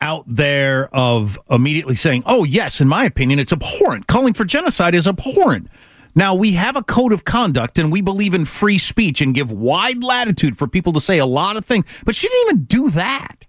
out 0.00 0.24
there 0.26 0.88
of 0.94 1.38
immediately 1.50 1.94
saying, 1.94 2.22
oh, 2.24 2.44
yes, 2.44 2.80
in 2.80 2.88
my 2.88 3.04
opinion, 3.04 3.38
it's 3.38 3.52
abhorrent. 3.52 4.06
Calling 4.06 4.32
for 4.32 4.46
genocide 4.46 4.94
is 4.94 5.06
abhorrent. 5.06 5.68
Now, 6.14 6.34
we 6.34 6.52
have 6.52 6.74
a 6.74 6.82
code 6.82 7.12
of 7.12 7.24
conduct 7.24 7.78
and 7.78 7.92
we 7.92 8.00
believe 8.00 8.32
in 8.32 8.46
free 8.46 8.78
speech 8.78 9.20
and 9.20 9.34
give 9.34 9.52
wide 9.52 10.02
latitude 10.02 10.56
for 10.56 10.66
people 10.66 10.94
to 10.94 11.00
say 11.02 11.18
a 11.18 11.26
lot 11.26 11.58
of 11.58 11.66
things, 11.66 11.84
but 12.06 12.14
she 12.14 12.26
didn't 12.26 12.46
even 12.46 12.64
do 12.64 12.88
that. 12.90 13.44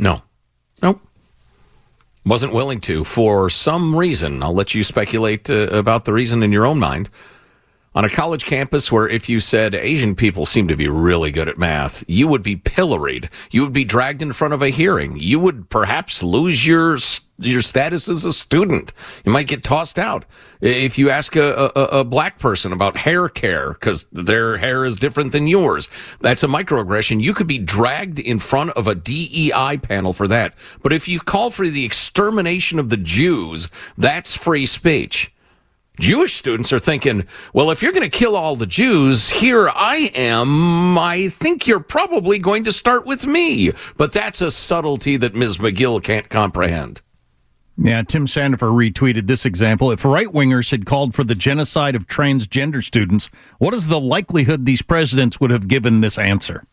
No. 0.00 0.22
Nope. 0.82 1.00
Wasn't 2.24 2.52
willing 2.52 2.80
to 2.80 3.04
for 3.04 3.48
some 3.48 3.94
reason. 3.94 4.42
I'll 4.42 4.54
let 4.54 4.74
you 4.74 4.82
speculate 4.82 5.48
uh, 5.50 5.68
about 5.68 6.04
the 6.04 6.12
reason 6.12 6.42
in 6.42 6.50
your 6.50 6.66
own 6.66 6.80
mind. 6.80 7.08
On 7.96 8.04
a 8.04 8.10
college 8.10 8.44
campus 8.44 8.92
where 8.92 9.08
if 9.08 9.26
you 9.26 9.40
said 9.40 9.74
Asian 9.74 10.14
people 10.14 10.44
seem 10.44 10.68
to 10.68 10.76
be 10.76 10.86
really 10.86 11.30
good 11.30 11.48
at 11.48 11.56
math, 11.56 12.04
you 12.06 12.28
would 12.28 12.42
be 12.42 12.56
pilloried. 12.56 13.30
You 13.50 13.62
would 13.62 13.72
be 13.72 13.84
dragged 13.84 14.20
in 14.20 14.34
front 14.34 14.52
of 14.52 14.60
a 14.60 14.68
hearing. 14.68 15.16
You 15.18 15.40
would 15.40 15.70
perhaps 15.70 16.22
lose 16.22 16.66
your 16.66 16.98
your 17.38 17.62
status 17.62 18.06
as 18.10 18.26
a 18.26 18.34
student. 18.34 18.92
You 19.24 19.32
might 19.32 19.48
get 19.48 19.62
tossed 19.62 19.98
out. 19.98 20.26
If 20.60 20.98
you 20.98 21.08
ask 21.08 21.36
a, 21.36 21.72
a, 21.74 22.00
a 22.00 22.04
black 22.04 22.38
person 22.38 22.70
about 22.70 22.98
hair 22.98 23.30
care 23.30 23.72
because 23.72 24.04
their 24.12 24.58
hair 24.58 24.84
is 24.84 24.98
different 24.98 25.32
than 25.32 25.46
yours, 25.46 25.88
that's 26.20 26.42
a 26.42 26.48
microaggression. 26.48 27.22
You 27.22 27.32
could 27.32 27.46
be 27.46 27.58
dragged 27.58 28.18
in 28.18 28.38
front 28.40 28.72
of 28.72 28.88
a 28.88 28.94
DEI 28.94 29.78
panel 29.78 30.12
for 30.12 30.28
that. 30.28 30.52
But 30.82 30.92
if 30.92 31.08
you 31.08 31.18
call 31.18 31.48
for 31.48 31.66
the 31.66 31.86
extermination 31.86 32.78
of 32.78 32.90
the 32.90 32.98
Jews, 32.98 33.68
that's 33.96 34.34
free 34.34 34.66
speech. 34.66 35.32
Jewish 35.98 36.34
students 36.34 36.72
are 36.72 36.78
thinking, 36.78 37.26
well, 37.52 37.70
if 37.70 37.82
you're 37.82 37.92
going 37.92 38.02
to 38.02 38.18
kill 38.18 38.36
all 38.36 38.56
the 38.56 38.66
Jews, 38.66 39.28
here 39.28 39.68
I 39.68 40.10
am. 40.14 40.98
I 40.98 41.28
think 41.28 41.66
you're 41.66 41.80
probably 41.80 42.38
going 42.38 42.64
to 42.64 42.72
start 42.72 43.06
with 43.06 43.26
me. 43.26 43.72
But 43.96 44.12
that's 44.12 44.40
a 44.40 44.50
subtlety 44.50 45.16
that 45.16 45.34
Ms. 45.34 45.58
Magill 45.58 46.02
can't 46.02 46.28
comprehend. 46.28 47.00
Yeah, 47.78 48.02
Tim 48.02 48.26
Sandefur 48.26 48.72
retweeted 48.72 49.26
this 49.26 49.44
example. 49.44 49.90
If 49.90 50.04
right 50.04 50.28
wingers 50.28 50.70
had 50.70 50.86
called 50.86 51.14
for 51.14 51.24
the 51.24 51.34
genocide 51.34 51.94
of 51.94 52.06
transgender 52.06 52.82
students, 52.82 53.28
what 53.58 53.74
is 53.74 53.88
the 53.88 54.00
likelihood 54.00 54.64
these 54.64 54.80
presidents 54.80 55.40
would 55.40 55.50
have 55.50 55.68
given 55.68 56.00
this 56.00 56.16
answer? 56.16 56.64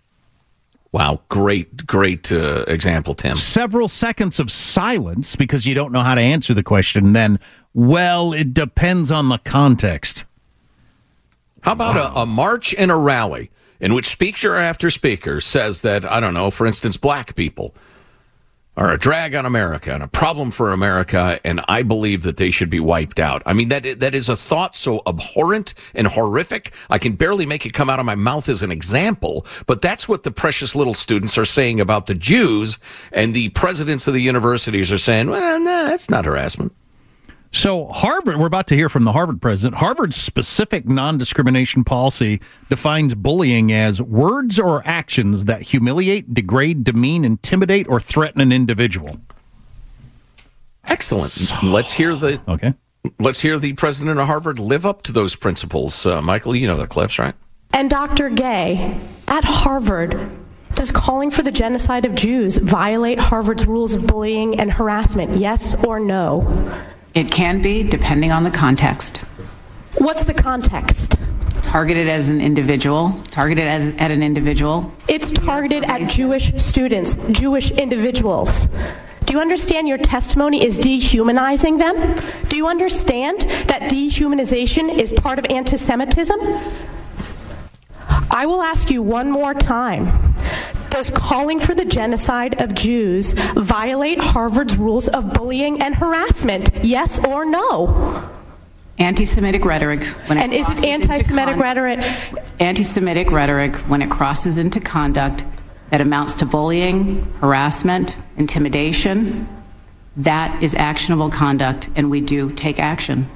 Wow, 0.93 1.21
great, 1.27 1.87
great 1.87 2.31
uh, 2.31 2.65
example, 2.67 3.15
Tim. 3.15 3.35
Several 3.35 3.87
seconds 3.87 4.39
of 4.39 4.51
silence 4.51 5.35
because 5.35 5.65
you 5.65 5.73
don't 5.73 5.91
know 5.91 6.03
how 6.03 6.13
to 6.13 6.21
answer 6.21 6.53
the 6.53 6.61
question. 6.61 7.13
Then, 7.13 7.39
well, 7.73 8.33
it 8.33 8.53
depends 8.53 9.11
on 9.11 9.29
the 9.29 9.39
context. 9.39 10.25
How 11.61 11.71
about 11.71 11.95
a, 11.95 12.21
a 12.21 12.25
march 12.25 12.73
and 12.73 12.91
a 12.91 12.95
rally 12.95 13.49
in 13.79 13.93
which 13.93 14.07
speaker 14.07 14.55
after 14.55 14.89
speaker 14.89 15.41
says 15.41 15.81
that, 15.81 16.05
I 16.05 16.19
don't 16.19 16.33
know, 16.33 16.51
for 16.51 16.67
instance, 16.67 16.97
black 16.97 17.35
people 17.35 17.73
are 18.75 18.91
a 18.91 18.97
drag 18.97 19.35
on 19.35 19.45
America 19.45 19.93
and 19.93 20.01
a 20.01 20.07
problem 20.07 20.49
for 20.49 20.71
America, 20.71 21.39
and 21.45 21.61
I 21.67 21.83
believe 21.83 22.23
that 22.23 22.37
they 22.37 22.49
should 22.49 22.69
be 22.69 22.79
wiped 22.79 23.19
out. 23.19 23.43
I 23.45 23.53
mean, 23.53 23.69
that 23.69 23.99
that 23.99 24.15
is 24.15 24.29
a 24.29 24.35
thought 24.35 24.75
so 24.75 25.03
abhorrent 25.05 25.73
and 25.93 26.07
horrific. 26.07 26.73
I 26.89 26.97
can 26.97 27.13
barely 27.13 27.45
make 27.45 27.65
it 27.65 27.73
come 27.73 27.89
out 27.89 27.99
of 27.99 28.05
my 28.05 28.15
mouth 28.15 28.49
as 28.49 28.63
an 28.63 28.71
example, 28.71 29.45
but 29.67 29.81
that's 29.81 30.09
what 30.09 30.23
the 30.23 30.31
precious 30.31 30.75
little 30.75 30.95
students 30.95 31.37
are 31.37 31.45
saying 31.45 31.79
about 31.79 32.07
the 32.07 32.15
Jews, 32.15 32.79
and 33.11 33.33
the 33.33 33.49
presidents 33.49 34.07
of 34.07 34.15
the 34.15 34.21
universities 34.21 34.91
are 34.91 34.97
saying, 34.97 35.29
well, 35.29 35.59
no, 35.59 35.85
that's 35.85 36.09
not 36.09 36.25
harassment. 36.25 36.73
So, 37.53 37.85
Harvard, 37.85 38.37
we're 38.37 38.47
about 38.47 38.65
to 38.67 38.75
hear 38.75 38.89
from 38.89 39.03
the 39.03 39.11
Harvard 39.11 39.39
president. 39.39 39.75
Harvard's 39.75 40.15
specific 40.15 40.87
non 40.87 41.19
discrimination 41.19 41.83
policy 41.83 42.41
defines 42.67 43.13
bullying 43.13 43.71
as 43.71 44.01
words 44.01 44.59
or 44.59 44.81
actions 44.85 45.45
that 45.45 45.61
humiliate, 45.61 46.33
degrade, 46.33 46.83
demean, 46.83 47.23
intimidate, 47.23 47.87
or 47.87 47.99
threaten 47.99 48.41
an 48.41 48.51
individual. 48.51 49.17
Excellent. 50.85 51.51
Let's 51.63 51.91
hear 51.91 52.15
the 52.15 52.41
okay. 52.47 52.73
Let's 53.19 53.39
hear 53.39 53.59
the 53.59 53.73
president 53.73 54.19
of 54.19 54.25
Harvard 54.25 54.59
live 54.59 54.85
up 54.85 55.03
to 55.03 55.11
those 55.11 55.35
principles. 55.35 56.05
Uh, 56.05 56.21
Michael, 56.21 56.55
you 56.55 56.67
know 56.67 56.77
the 56.77 56.87
clips, 56.87 57.19
right? 57.19 57.35
And 57.71 57.89
Dr. 57.89 58.29
Gay, 58.29 58.99
at 59.27 59.43
Harvard, 59.43 60.29
does 60.73 60.91
calling 60.91 61.29
for 61.29 61.43
the 61.43 61.51
genocide 61.51 62.05
of 62.05 62.15
Jews 62.15 62.57
violate 62.57 63.19
Harvard's 63.19 63.67
rules 63.67 63.93
of 63.93 64.07
bullying 64.07 64.59
and 64.59 64.71
harassment? 64.71 65.35
Yes 65.35 65.81
or 65.85 65.99
no? 65.99 66.41
It 67.13 67.31
can 67.31 67.61
be, 67.61 67.83
depending 67.83 68.31
on 68.31 68.43
the 68.43 68.49
context. 68.49 69.17
What's 69.99 70.23
the 70.23 70.33
context? 70.33 71.19
Targeted 71.61 72.07
as 72.07 72.29
an 72.29 72.41
individual, 72.41 73.21
targeted 73.27 73.67
as, 73.67 73.89
at 73.97 74.09
an 74.09 74.23
individual. 74.23 74.91
It's 75.07 75.29
targeted 75.29 75.83
at 75.83 76.09
Jewish 76.09 76.53
students, 76.61 77.15
Jewish 77.29 77.69
individuals. 77.69 78.65
Do 79.25 79.33
you 79.33 79.39
understand 79.39 79.87
your 79.87 79.99
testimony 79.99 80.65
is 80.65 80.77
dehumanizing 80.79 81.77
them? 81.77 82.15
Do 82.47 82.57
you 82.57 82.67
understand 82.67 83.41
that 83.41 83.91
dehumanization 83.91 84.97
is 84.97 85.11
part 85.11 85.37
of 85.37 85.45
anti 85.51 85.77
Semitism? 85.77 86.39
I 88.31 88.47
will 88.47 88.63
ask 88.63 88.89
you 88.89 89.03
one 89.03 89.29
more 89.29 89.53
time. 89.53 90.07
Does 90.93 91.09
calling 91.09 91.59
for 91.59 91.73
the 91.73 91.85
genocide 91.85 92.61
of 92.61 92.75
Jews 92.75 93.33
violate 93.33 94.19
Harvard's 94.19 94.77
rules 94.77 95.07
of 95.07 95.33
bullying 95.33 95.81
and 95.81 95.95
harassment? 95.95 96.69
Yes 96.83 97.17
or 97.25 97.45
no? 97.45 98.29
Anti-Semitic 98.99 99.65
rhetoric 99.65 100.03
when 100.27 100.37
it 100.37 100.41
And 100.41 100.53
is 100.53 100.69
it 100.69 100.85
anti-Semitic 100.85 101.55
con- 101.55 101.63
rhetoric? 101.63 101.99
Anti-Semitic 102.59 103.31
rhetoric 103.31 103.75
when 103.89 104.03
it 104.03 104.11
crosses 104.11 104.59
into 104.59 104.79
conduct 104.79 105.43
that 105.89 105.99
amounts 105.99 106.35
to 106.35 106.45
bullying, 106.45 107.23
harassment, 107.39 108.15
intimidation, 108.37 109.47
that 110.17 110.61
is 110.61 110.75
actionable 110.75 111.31
conduct, 111.31 111.89
and 111.95 112.11
we 112.11 112.21
do 112.21 112.51
take 112.51 112.79
action. 112.79 113.27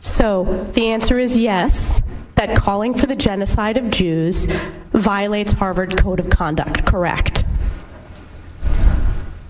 So 0.00 0.68
the 0.74 0.88
answer 0.88 1.18
is 1.18 1.38
yes, 1.38 2.02
that 2.38 2.56
calling 2.56 2.94
for 2.94 3.06
the 3.06 3.16
genocide 3.16 3.76
of 3.76 3.90
Jews 3.90 4.46
violates 4.92 5.50
Harvard 5.52 5.98
Code 5.98 6.20
of 6.20 6.30
Conduct, 6.30 6.86
correct? 6.86 7.44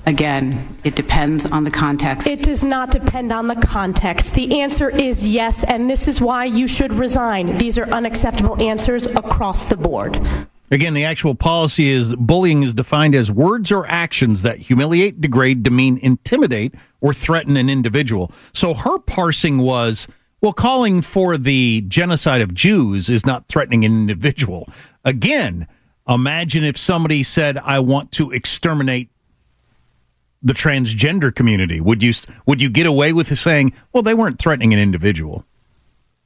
Again, 0.06 0.78
it 0.84 0.96
depends 0.96 1.44
on 1.44 1.64
the 1.64 1.70
context. 1.70 2.26
It 2.26 2.42
does 2.42 2.64
not 2.64 2.90
depend 2.90 3.30
on 3.30 3.46
the 3.46 3.56
context. 3.56 4.34
The 4.34 4.62
answer 4.62 4.88
is 4.88 5.26
yes, 5.26 5.64
and 5.64 5.90
this 5.90 6.08
is 6.08 6.18
why 6.18 6.46
you 6.46 6.66
should 6.66 6.92
resign. 6.94 7.58
These 7.58 7.76
are 7.76 7.84
unacceptable 7.90 8.60
answers 8.62 9.06
across 9.06 9.68
the 9.68 9.76
board. 9.76 10.18
Again, 10.70 10.94
the 10.94 11.04
actual 11.04 11.34
policy 11.34 11.90
is 11.90 12.14
bullying 12.14 12.62
is 12.62 12.72
defined 12.72 13.14
as 13.14 13.30
words 13.30 13.70
or 13.70 13.86
actions 13.86 14.40
that 14.42 14.58
humiliate, 14.58 15.20
degrade, 15.20 15.62
demean, 15.62 15.98
intimidate, 15.98 16.74
or 17.02 17.12
threaten 17.12 17.58
an 17.58 17.68
individual. 17.68 18.32
So 18.54 18.72
her 18.72 18.98
parsing 18.98 19.58
was 19.58 20.08
well, 20.40 20.52
calling 20.52 21.02
for 21.02 21.36
the 21.36 21.84
genocide 21.88 22.40
of 22.40 22.54
Jews 22.54 23.08
is 23.08 23.26
not 23.26 23.48
threatening 23.48 23.84
an 23.84 23.92
individual. 23.92 24.68
Again, 25.04 25.66
imagine 26.08 26.64
if 26.64 26.78
somebody 26.78 27.22
said, 27.22 27.58
I 27.58 27.80
want 27.80 28.12
to 28.12 28.30
exterminate 28.30 29.10
the 30.42 30.52
transgender 30.52 31.34
community. 31.34 31.80
Would 31.80 32.02
you 32.02 32.12
would 32.46 32.62
you 32.62 32.70
get 32.70 32.86
away 32.86 33.12
with 33.12 33.36
saying, 33.38 33.72
well, 33.92 34.02
they 34.02 34.14
weren't 34.14 34.38
threatening 34.38 34.72
an 34.72 34.78
individual? 34.78 35.44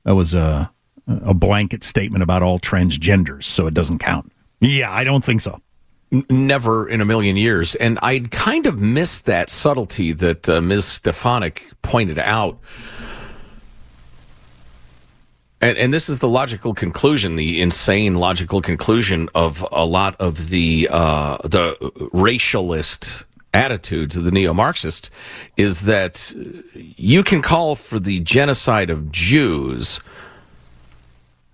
That 0.04 0.14
was 0.14 0.34
a 0.34 0.70
a 1.06 1.34
blanket 1.34 1.82
statement 1.82 2.22
about 2.22 2.42
all 2.42 2.58
transgenders, 2.58 3.44
so 3.44 3.66
it 3.66 3.74
doesn't 3.74 3.98
count. 3.98 4.30
Yeah, 4.60 4.92
I 4.92 5.04
don't 5.04 5.24
think 5.24 5.40
so. 5.40 5.60
Never 6.30 6.88
in 6.88 7.00
a 7.00 7.04
million 7.04 7.36
years. 7.36 7.74
And 7.76 7.98
I'd 8.02 8.30
kind 8.30 8.66
of 8.66 8.78
missed 8.78 9.24
that 9.26 9.48
subtlety 9.48 10.12
that 10.12 10.48
uh, 10.48 10.60
Ms. 10.60 10.84
Stefanik 10.84 11.70
pointed 11.80 12.18
out. 12.18 12.58
And, 15.62 15.78
and 15.78 15.94
this 15.94 16.08
is 16.08 16.18
the 16.18 16.28
logical 16.28 16.74
conclusion, 16.74 17.36
the 17.36 17.62
insane 17.62 18.16
logical 18.16 18.60
conclusion 18.60 19.28
of 19.32 19.64
a 19.70 19.84
lot 19.86 20.16
of 20.20 20.50
the 20.50 20.88
uh, 20.90 21.38
the 21.44 21.76
racialist 22.12 23.24
attitudes 23.54 24.16
of 24.16 24.24
the 24.24 24.32
neo-Marxists, 24.32 25.08
is 25.56 25.82
that 25.82 26.34
you 26.74 27.22
can 27.22 27.42
call 27.42 27.76
for 27.76 28.00
the 28.00 28.18
genocide 28.20 28.90
of 28.90 29.12
Jews, 29.12 30.00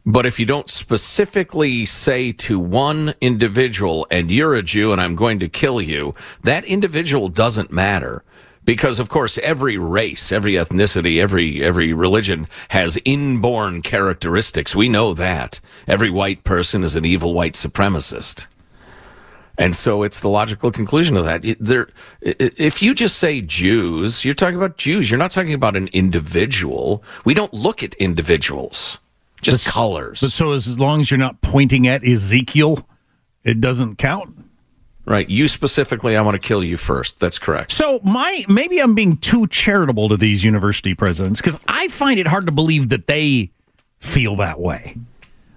but 0.07 0.25
if 0.25 0.41
you 0.41 0.47
don't 0.47 0.71
specifically 0.71 1.85
say 1.85 2.33
to 2.33 2.59
one 2.59 3.15
individual, 3.21 4.07
and 4.11 4.31
you're 4.31 4.55
a 4.55 4.63
Jew 4.63 4.93
and 4.93 5.03
I'm 5.03 5.17
going 5.17 5.39
to 5.41 5.49
kill 5.49 5.83
you, 5.83 6.15
that 6.45 6.65
individual 6.65 7.29
doesn't 7.29 7.71
matter. 7.71 8.23
Because 8.69 8.99
of 8.99 9.09
course 9.09 9.39
every 9.39 9.79
race, 9.79 10.31
every 10.31 10.53
ethnicity, 10.53 11.23
every 11.23 11.65
every 11.65 11.95
religion 11.95 12.47
has 12.69 12.99
inborn 13.07 13.81
characteristics. 13.81 14.77
We 14.77 14.91
know 14.91 15.15
that. 15.15 15.59
Every 15.87 16.11
white 16.11 16.45
person 16.45 16.85
is 16.85 16.95
an 16.95 17.07
evil 17.07 17.33
white 17.33 17.55
supremacist. 17.55 18.47
And 19.57 19.75
so 19.75 20.03
it's 20.03 20.21
the 20.21 20.29
logical 20.29 20.71
conclusion 20.71 21.17
of 21.17 21.25
that. 21.25 21.57
There, 21.59 21.89
if 22.21 22.83
you 22.83 22.93
just 22.93 23.17
say 23.17 23.41
Jews, 23.41 24.23
you're 24.23 24.35
talking 24.35 24.59
about 24.59 24.77
Jews. 24.77 25.11
You're 25.11 25.17
not 25.17 25.31
talking 25.31 25.55
about 25.55 25.75
an 25.75 25.89
individual. 25.95 27.03
We 27.25 27.33
don't 27.33 27.55
look 27.55 27.83
at 27.83 27.95
individuals, 27.95 28.99
just 29.41 29.67
colors. 29.67 30.21
But 30.21 30.31
so 30.33 30.53
as 30.53 30.79
long 30.79 31.01
as 31.01 31.11
you're 31.11 31.17
not 31.17 31.41
pointing 31.41 31.89
at 31.89 32.07
Ezekiel, 32.07 32.87
it 33.45 33.63
doesn't 33.63 33.97
count. 33.97 34.45
Right. 35.09 35.29
You 35.31 35.49
specifically, 35.49 36.19
I 36.19 36.21
want 36.21 36.35
to 36.35 36.39
kill 36.39 36.63
you 36.63 36.77
first. 36.77 37.19
That's 37.19 37.39
correct. 37.39 37.73
So 37.73 37.99
my 38.05 38.45
maybe 38.47 38.79
I'm 38.79 38.95
being 38.95 39.17
too 39.17 39.47
charitable 39.47 40.11
to 40.11 40.19
these 40.19 40.45
university 40.45 40.95
presidents 40.95 41.41
because 41.41 41.59
I 41.67 41.89
find 41.89 42.21
it 42.21 42.27
hard 42.27 42.45
to 42.45 42.53
believe 42.53 42.91
that 42.91 43.07
they 43.07 43.51
feel 43.99 44.37
that 44.37 44.61
way. 44.61 44.97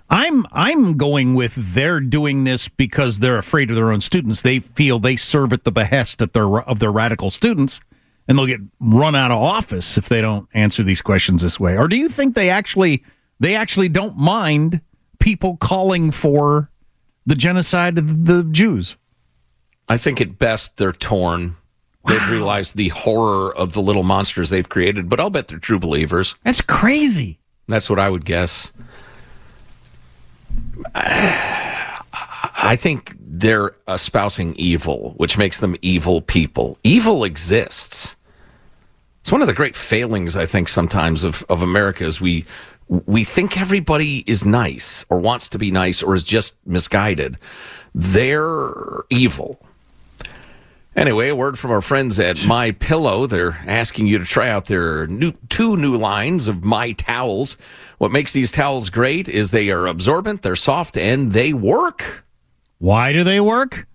I'm 0.09 0.45
I'm 0.53 0.95
going 0.95 1.35
with 1.35 1.55
they're 1.55 1.99
doing 1.99 2.45
this 2.45 2.69
because 2.69 3.19
they're 3.19 3.37
afraid 3.37 3.69
of 3.69 3.75
their 3.75 3.91
own 3.91 3.99
students. 3.99 4.41
They 4.41 4.59
feel 4.59 4.99
they 4.99 5.17
serve 5.17 5.51
at 5.51 5.65
the 5.65 5.71
behest 5.71 6.21
at 6.21 6.31
their 6.31 6.61
of 6.61 6.79
their 6.79 6.91
radical 6.91 7.29
students, 7.29 7.81
and 8.29 8.37
they'll 8.37 8.45
get 8.45 8.61
run 8.79 9.15
out 9.15 9.31
of 9.31 9.37
office 9.37 9.97
if 9.97 10.07
they 10.07 10.21
don't 10.21 10.47
answer 10.53 10.81
these 10.81 11.01
questions 11.01 11.41
this 11.41 11.59
way. 11.59 11.77
Or 11.77 11.89
do 11.89 11.97
you 11.97 12.07
think 12.07 12.35
they 12.35 12.49
actually 12.49 13.03
they 13.41 13.53
actually 13.53 13.89
don't 13.89 14.15
mind 14.15 14.79
people 15.19 15.57
calling 15.57 16.09
for 16.11 16.69
the 17.25 17.35
genocide 17.35 17.97
of 17.97 18.25
the 18.27 18.45
Jews? 18.45 18.95
I 19.91 19.97
think 19.97 20.21
at 20.21 20.39
best 20.39 20.77
they're 20.77 20.93
torn. 20.93 21.57
They've 22.07 22.29
realized 22.29 22.77
the 22.77 22.87
horror 22.87 23.53
of 23.53 23.73
the 23.73 23.81
little 23.81 24.03
monsters 24.03 24.49
they've 24.49 24.69
created, 24.69 25.09
but 25.09 25.19
I'll 25.19 25.29
bet 25.29 25.49
they're 25.49 25.59
true 25.59 25.79
believers. 25.79 26.33
That's 26.45 26.61
crazy. 26.61 27.39
That's 27.67 27.89
what 27.89 27.99
I 27.99 28.09
would 28.09 28.23
guess. 28.23 28.71
I 30.95 32.77
think 32.77 33.17
they're 33.19 33.75
espousing 33.85 34.55
evil, 34.55 35.13
which 35.17 35.37
makes 35.37 35.59
them 35.59 35.75
evil 35.81 36.21
people. 36.21 36.77
Evil 36.85 37.25
exists. 37.25 38.15
It's 39.19 39.31
one 39.31 39.41
of 39.41 39.47
the 39.47 39.53
great 39.53 39.75
failings, 39.75 40.37
I 40.37 40.45
think, 40.45 40.69
sometimes 40.69 41.25
of, 41.25 41.43
of 41.49 41.61
America 41.61 42.05
is 42.05 42.21
we 42.21 42.45
we 42.87 43.25
think 43.25 43.59
everybody 43.59 44.23
is 44.25 44.45
nice 44.45 45.03
or 45.09 45.19
wants 45.19 45.49
to 45.49 45.57
be 45.57 45.69
nice 45.69 46.01
or 46.01 46.15
is 46.15 46.23
just 46.23 46.55
misguided. 46.65 47.37
They're 47.93 49.03
evil. 49.09 49.59
Anyway, 50.93 51.29
a 51.29 51.35
word 51.35 51.57
from 51.57 51.71
our 51.71 51.79
friends 51.79 52.19
at 52.19 52.45
My 52.45 52.71
Pillow. 52.71 53.25
They're 53.25 53.61
asking 53.65 54.07
you 54.07 54.17
to 54.17 54.25
try 54.25 54.49
out 54.49 54.65
their 54.65 55.07
new 55.07 55.31
two 55.47 55.77
new 55.77 55.95
lines 55.95 56.49
of 56.49 56.65
My 56.65 56.91
Towels. 56.91 57.55
What 57.97 58.11
makes 58.11 58.33
these 58.33 58.51
towels 58.51 58.89
great 58.89 59.29
is 59.29 59.51
they 59.51 59.71
are 59.71 59.87
absorbent, 59.87 60.41
they're 60.41 60.55
soft, 60.57 60.97
and 60.97 61.31
they 61.31 61.53
work. 61.53 62.25
Why 62.77 63.13
do 63.13 63.23
they 63.23 63.39
work? 63.39 63.87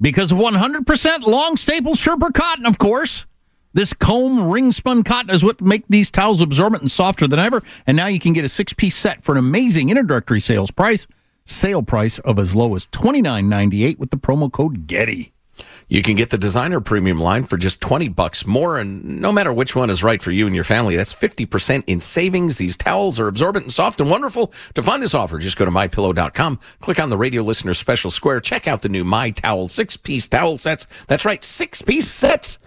Because 0.00 0.32
100% 0.32 1.22
long 1.22 1.56
staple 1.56 1.94
Sherpa 1.94 2.34
cotton, 2.34 2.66
of 2.66 2.76
course. 2.76 3.24
This 3.72 3.92
comb 3.92 4.50
ring 4.50 4.72
spun 4.72 5.04
cotton 5.04 5.30
is 5.30 5.44
what 5.44 5.60
make 5.60 5.84
these 5.88 6.10
towels 6.10 6.40
absorbent 6.40 6.82
and 6.82 6.90
softer 6.90 7.28
than 7.28 7.38
ever. 7.38 7.62
And 7.86 7.96
now 7.96 8.08
you 8.08 8.18
can 8.18 8.32
get 8.32 8.44
a 8.44 8.48
six 8.48 8.72
piece 8.72 8.96
set 8.96 9.22
for 9.22 9.30
an 9.32 9.38
amazing 9.38 9.90
introductory 9.90 10.40
sales 10.40 10.72
price, 10.72 11.06
sale 11.44 11.84
price 11.84 12.18
of 12.18 12.40
as 12.40 12.56
low 12.56 12.74
as 12.74 12.88
$29.98 12.88 13.98
with 13.98 14.10
the 14.10 14.16
promo 14.16 14.50
code 14.50 14.88
GETTY. 14.88 15.32
You 15.92 16.00
can 16.00 16.16
get 16.16 16.30
the 16.30 16.38
designer 16.38 16.80
premium 16.80 17.20
line 17.20 17.44
for 17.44 17.58
just 17.58 17.82
20 17.82 18.08
bucks 18.08 18.46
more 18.46 18.78
and 18.78 19.20
no 19.20 19.30
matter 19.30 19.52
which 19.52 19.76
one 19.76 19.90
is 19.90 20.02
right 20.02 20.22
for 20.22 20.30
you 20.30 20.46
and 20.46 20.54
your 20.54 20.64
family, 20.64 20.96
that's 20.96 21.12
50% 21.12 21.84
in 21.86 22.00
savings. 22.00 22.56
These 22.56 22.78
towels 22.78 23.20
are 23.20 23.26
absorbent 23.26 23.66
and 23.66 23.72
soft 23.74 24.00
and 24.00 24.08
wonderful. 24.08 24.54
To 24.72 24.82
find 24.82 25.02
this 25.02 25.12
offer, 25.12 25.38
just 25.38 25.58
go 25.58 25.66
to 25.66 25.70
mypillow.com, 25.70 26.60
click 26.80 26.98
on 26.98 27.10
the 27.10 27.18
radio 27.18 27.42
listener 27.42 27.74
special 27.74 28.10
square, 28.10 28.40
check 28.40 28.66
out 28.66 28.80
the 28.80 28.88
new 28.88 29.04
My 29.04 29.32
Towel 29.32 29.68
6-piece 29.68 30.28
towel 30.28 30.56
sets. 30.56 30.86
That's 31.08 31.26
right, 31.26 31.42
6-piece 31.42 32.08
sets 32.08 32.58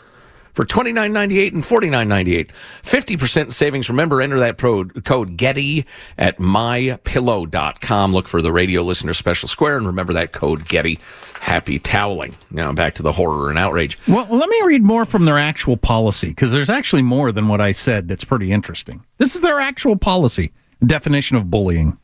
for 0.55 0.65
$29.98 0.65 1.53
and 1.53 1.63
$49.98. 1.63 2.49
50% 2.81 3.51
savings. 3.51 3.89
Remember, 3.89 4.21
enter 4.21 4.39
that 4.39 4.57
pro- 4.57 4.85
code 4.85 5.37
GETTY 5.37 5.85
at 6.17 6.37
mypillow.com. 6.37 8.13
Look 8.13 8.29
for 8.29 8.41
the 8.41 8.53
radio 8.53 8.81
listener 8.81 9.13
special 9.13 9.49
square 9.49 9.75
and 9.75 9.85
remember 9.85 10.13
that 10.13 10.31
code 10.31 10.65
GETTY. 10.65 10.97
Happy 11.41 11.77
toweling. 11.77 12.35
Now 12.49 12.71
back 12.71 12.95
to 12.95 13.03
the 13.03 13.11
horror 13.11 13.49
and 13.49 13.59
outrage. 13.59 13.99
Well, 14.07 14.27
let 14.31 14.49
me 14.49 14.61
read 14.65 14.81
more 14.81 15.03
from 15.03 15.25
their 15.25 15.37
actual 15.37 15.75
policy 15.75 16.29
because 16.29 16.53
there's 16.53 16.69
actually 16.69 17.01
more 17.03 17.33
than 17.33 17.49
what 17.49 17.59
I 17.59 17.73
said 17.73 18.07
that's 18.07 18.23
pretty 18.23 18.53
interesting. 18.53 19.03
This 19.17 19.35
is 19.35 19.41
their 19.41 19.59
actual 19.59 19.97
policy 19.97 20.53
definition 20.83 21.35
of 21.35 21.51
bullying. 21.51 21.97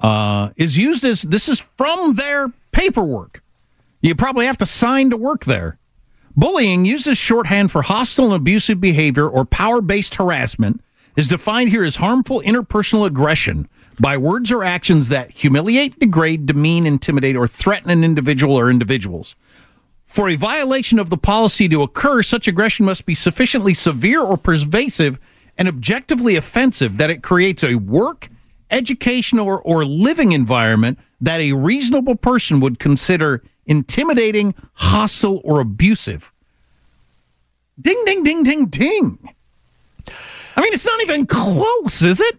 Uh, 0.00 0.50
is 0.56 0.76
used 0.76 1.04
as 1.04 1.22
this 1.22 1.48
is 1.48 1.60
from 1.60 2.14
their 2.14 2.48
paperwork. 2.72 3.42
You 4.00 4.14
probably 4.14 4.46
have 4.46 4.58
to 4.58 4.66
sign 4.66 5.10
to 5.10 5.16
work 5.16 5.44
there. 5.44 5.78
Bullying, 6.36 6.84
used 6.84 7.06
as 7.06 7.16
shorthand 7.16 7.70
for 7.70 7.82
hostile 7.82 8.26
and 8.26 8.34
abusive 8.34 8.80
behavior 8.80 9.28
or 9.28 9.44
power 9.44 9.80
based 9.80 10.16
harassment, 10.16 10.80
is 11.16 11.28
defined 11.28 11.70
here 11.70 11.84
as 11.84 11.96
harmful 11.96 12.42
interpersonal 12.44 13.06
aggression 13.06 13.68
by 14.00 14.16
words 14.16 14.50
or 14.50 14.64
actions 14.64 15.08
that 15.10 15.30
humiliate, 15.30 15.96
degrade, 16.00 16.46
demean, 16.46 16.86
intimidate, 16.86 17.36
or 17.36 17.46
threaten 17.46 17.88
an 17.88 18.02
individual 18.02 18.58
or 18.58 18.68
individuals. 18.68 19.36
For 20.04 20.28
a 20.28 20.34
violation 20.34 20.98
of 20.98 21.08
the 21.08 21.16
policy 21.16 21.68
to 21.68 21.82
occur, 21.82 22.20
such 22.22 22.48
aggression 22.48 22.84
must 22.84 23.06
be 23.06 23.14
sufficiently 23.14 23.72
severe 23.72 24.20
or 24.20 24.36
pervasive 24.36 25.20
and 25.56 25.68
objectively 25.68 26.34
offensive 26.34 26.96
that 26.98 27.10
it 27.10 27.22
creates 27.22 27.62
a 27.62 27.76
work, 27.76 28.28
educational, 28.72 29.46
or, 29.46 29.60
or 29.62 29.84
living 29.84 30.32
environment 30.32 30.98
that 31.20 31.40
a 31.40 31.52
reasonable 31.52 32.16
person 32.16 32.58
would 32.58 32.80
consider 32.80 33.40
intimidating, 33.66 34.54
hostile, 34.74 35.40
or 35.44 35.60
abusive. 35.60 36.32
Ding, 37.80 38.00
ding, 38.04 38.22
ding, 38.22 38.42
ding, 38.44 38.66
ding. 38.66 39.34
I 40.56 40.60
mean, 40.60 40.72
it's 40.72 40.86
not 40.86 41.02
even 41.02 41.26
close, 41.26 42.02
is 42.02 42.20
it? 42.20 42.38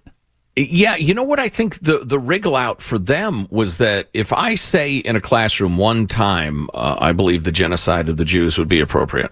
Yeah, 0.58 0.96
you 0.96 1.14
know 1.14 1.24
what 1.24 1.40
I 1.40 1.50
think 1.50 1.80
the 1.82 1.98
the 1.98 2.18
wriggle 2.18 2.56
out 2.56 2.82
for 2.82 2.98
them 2.98 3.46
was 3.50 3.78
that 3.80 4.08
if 4.14 4.32
I 4.32 4.56
say 4.56 4.98
in 4.98 5.18
a 5.18 5.22
classroom 5.22 5.78
one 5.78 6.08
time, 6.08 6.70
uh, 6.74 6.96
I 6.98 7.12
believe 7.12 7.44
the 7.44 7.52
genocide 7.52 8.08
of 8.08 8.16
the 8.16 8.24
Jews 8.24 8.58
would 8.58 8.70
be 8.70 8.80
appropriate. 8.80 9.32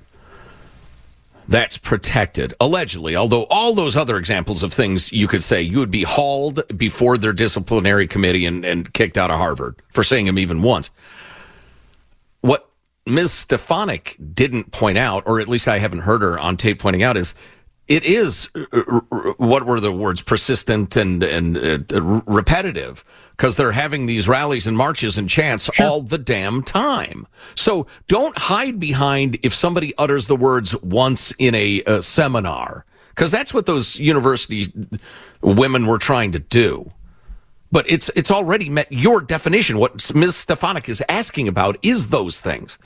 That's 1.48 1.78
protected, 1.78 2.54
allegedly. 2.60 3.16
Although 3.16 3.44
all 3.50 3.74
those 3.74 3.96
other 3.96 4.18
examples 4.18 4.64
of 4.64 4.74
things 4.74 5.14
you 5.14 5.28
could 5.28 5.44
say, 5.44 5.62
you 5.62 5.80
would 5.80 5.92
be 5.92 6.04
hauled 6.04 6.62
before 6.78 7.18
their 7.18 7.34
disciplinary 7.34 8.08
committee 8.08 8.46
and, 8.46 8.66
and 8.66 8.94
kicked 8.94 9.18
out 9.18 9.32
of 9.32 9.38
Harvard 9.38 9.76
for 9.92 10.04
saying 10.04 10.26
them 10.26 10.40
even 10.40 10.62
once. 10.62 10.90
What 12.44 12.70
Ms. 13.06 13.32
Stefanik 13.32 14.18
didn't 14.34 14.72
point 14.72 14.98
out, 14.98 15.24
or 15.26 15.40
at 15.40 15.48
least 15.48 15.68
I 15.68 15.78
haven't 15.78 16.00
heard 16.00 16.22
her 16.22 16.38
on 16.38 16.58
tape 16.58 16.80
pointing 16.80 17.02
out, 17.02 17.16
is 17.16 17.34
it 17.88 18.04
is 18.04 18.50
uh, 18.56 18.82
what 19.38 19.66
were 19.66 19.80
the 19.80 19.92
words 19.92 20.22
persistent 20.22 20.98
and 20.98 21.24
and 21.24 21.58
uh, 21.94 22.02
repetitive 22.02 23.06
because 23.32 23.56
they're 23.56 23.72
having 23.72 24.06
these 24.06 24.28
rallies 24.28 24.68
and 24.68 24.78
marches 24.78 25.18
and 25.18 25.30
chants 25.30 25.70
sure. 25.74 25.86
all 25.86 26.02
the 26.02 26.18
damn 26.18 26.64
time. 26.64 27.26
So 27.56 27.88
don't 28.08 28.38
hide 28.38 28.78
behind 28.78 29.38
if 29.42 29.54
somebody 29.54 29.94
utters 29.98 30.28
the 30.28 30.36
words 30.36 30.76
once 30.82 31.34
in 31.40 31.56
a, 31.56 31.82
a 31.86 32.02
seminar 32.02 32.86
because 33.10 33.32
that's 33.32 33.54
what 33.54 33.66
those 33.66 33.98
university 33.98 34.68
women 35.42 35.88
were 35.88 35.98
trying 35.98 36.34
to 36.34 36.40
do. 36.40 36.92
But 37.74 37.90
it's 37.90 38.10
it's 38.16 38.30
already 38.30 38.70
met 38.70 38.92
your 38.92 39.20
definition. 39.20 39.80
What 39.80 40.14
Ms. 40.14 40.36
Stefanik 40.36 40.88
is 40.88 41.04
asking 41.10 41.48
about 41.48 41.80
is 41.82 42.10
those 42.10 42.40
things. 42.40 42.78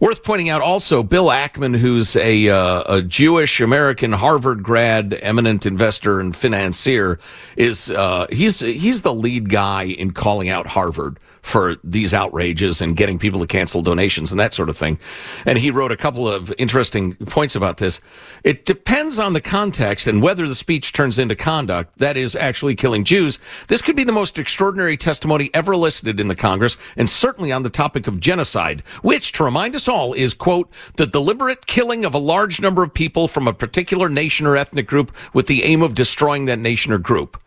Worth 0.00 0.24
pointing 0.24 0.50
out 0.50 0.62
also, 0.62 1.04
Bill 1.04 1.28
Ackman, 1.28 1.76
who's 1.76 2.16
a, 2.16 2.50
uh, 2.50 2.96
a 2.96 3.02
Jewish 3.02 3.60
American 3.60 4.12
Harvard 4.12 4.62
grad, 4.62 5.14
eminent 5.22 5.64
investor 5.64 6.20
and 6.20 6.34
financier, 6.36 7.18
is 7.56 7.90
uh, 7.90 8.26
he's 8.30 8.58
he's 8.58 9.02
the 9.02 9.14
lead 9.14 9.48
guy 9.48 9.84
in 9.84 10.10
calling 10.10 10.48
out 10.48 10.66
Harvard 10.66 11.18
for 11.46 11.76
these 11.84 12.12
outrages 12.12 12.80
and 12.80 12.96
getting 12.96 13.20
people 13.20 13.38
to 13.38 13.46
cancel 13.46 13.80
donations 13.80 14.32
and 14.32 14.40
that 14.40 14.52
sort 14.52 14.68
of 14.68 14.76
thing. 14.76 14.98
And 15.44 15.56
he 15.56 15.70
wrote 15.70 15.92
a 15.92 15.96
couple 15.96 16.26
of 16.26 16.52
interesting 16.58 17.14
points 17.14 17.54
about 17.54 17.76
this. 17.76 18.00
It 18.42 18.64
depends 18.64 19.20
on 19.20 19.32
the 19.32 19.40
context 19.40 20.08
and 20.08 20.20
whether 20.20 20.48
the 20.48 20.56
speech 20.56 20.92
turns 20.92 21.20
into 21.20 21.36
conduct, 21.36 21.98
that 21.98 22.16
is 22.16 22.34
actually 22.34 22.74
killing 22.74 23.04
Jews. 23.04 23.38
This 23.68 23.80
could 23.80 23.94
be 23.94 24.02
the 24.02 24.10
most 24.10 24.40
extraordinary 24.40 24.96
testimony 24.96 25.48
ever 25.54 25.72
elicited 25.72 26.18
in 26.18 26.26
the 26.26 26.34
Congress 26.34 26.76
and 26.96 27.08
certainly 27.08 27.52
on 27.52 27.62
the 27.62 27.70
topic 27.70 28.08
of 28.08 28.18
genocide, 28.18 28.80
which, 29.02 29.30
to 29.32 29.44
remind 29.44 29.76
us 29.76 29.86
all, 29.86 30.14
is, 30.14 30.34
quote, 30.34 30.72
the 30.96 31.06
deliberate 31.06 31.66
killing 31.66 32.04
of 32.04 32.12
a 32.12 32.18
large 32.18 32.60
number 32.60 32.82
of 32.82 32.92
people 32.92 33.28
from 33.28 33.46
a 33.46 33.52
particular 33.52 34.08
nation 34.08 34.48
or 34.48 34.56
ethnic 34.56 34.88
group 34.88 35.14
with 35.32 35.46
the 35.46 35.62
aim 35.62 35.80
of 35.80 35.94
destroying 35.94 36.46
that 36.46 36.58
nation 36.58 36.92
or 36.92 36.98
group. 36.98 37.40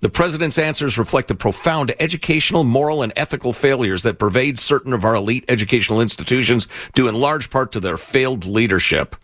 The 0.00 0.08
president's 0.08 0.58
answers 0.58 0.96
reflect 0.96 1.28
the 1.28 1.34
profound 1.34 1.94
educational, 2.00 2.64
moral, 2.64 3.02
and 3.02 3.12
ethical 3.16 3.52
failures 3.52 4.02
that 4.02 4.18
pervade 4.18 4.58
certain 4.58 4.92
of 4.92 5.04
our 5.04 5.14
elite 5.14 5.44
educational 5.48 6.00
institutions, 6.00 6.66
due 6.94 7.06
in 7.06 7.14
large 7.14 7.50
part 7.50 7.72
to 7.72 7.80
their 7.80 7.98
failed 7.98 8.46
leadership. 8.46 9.14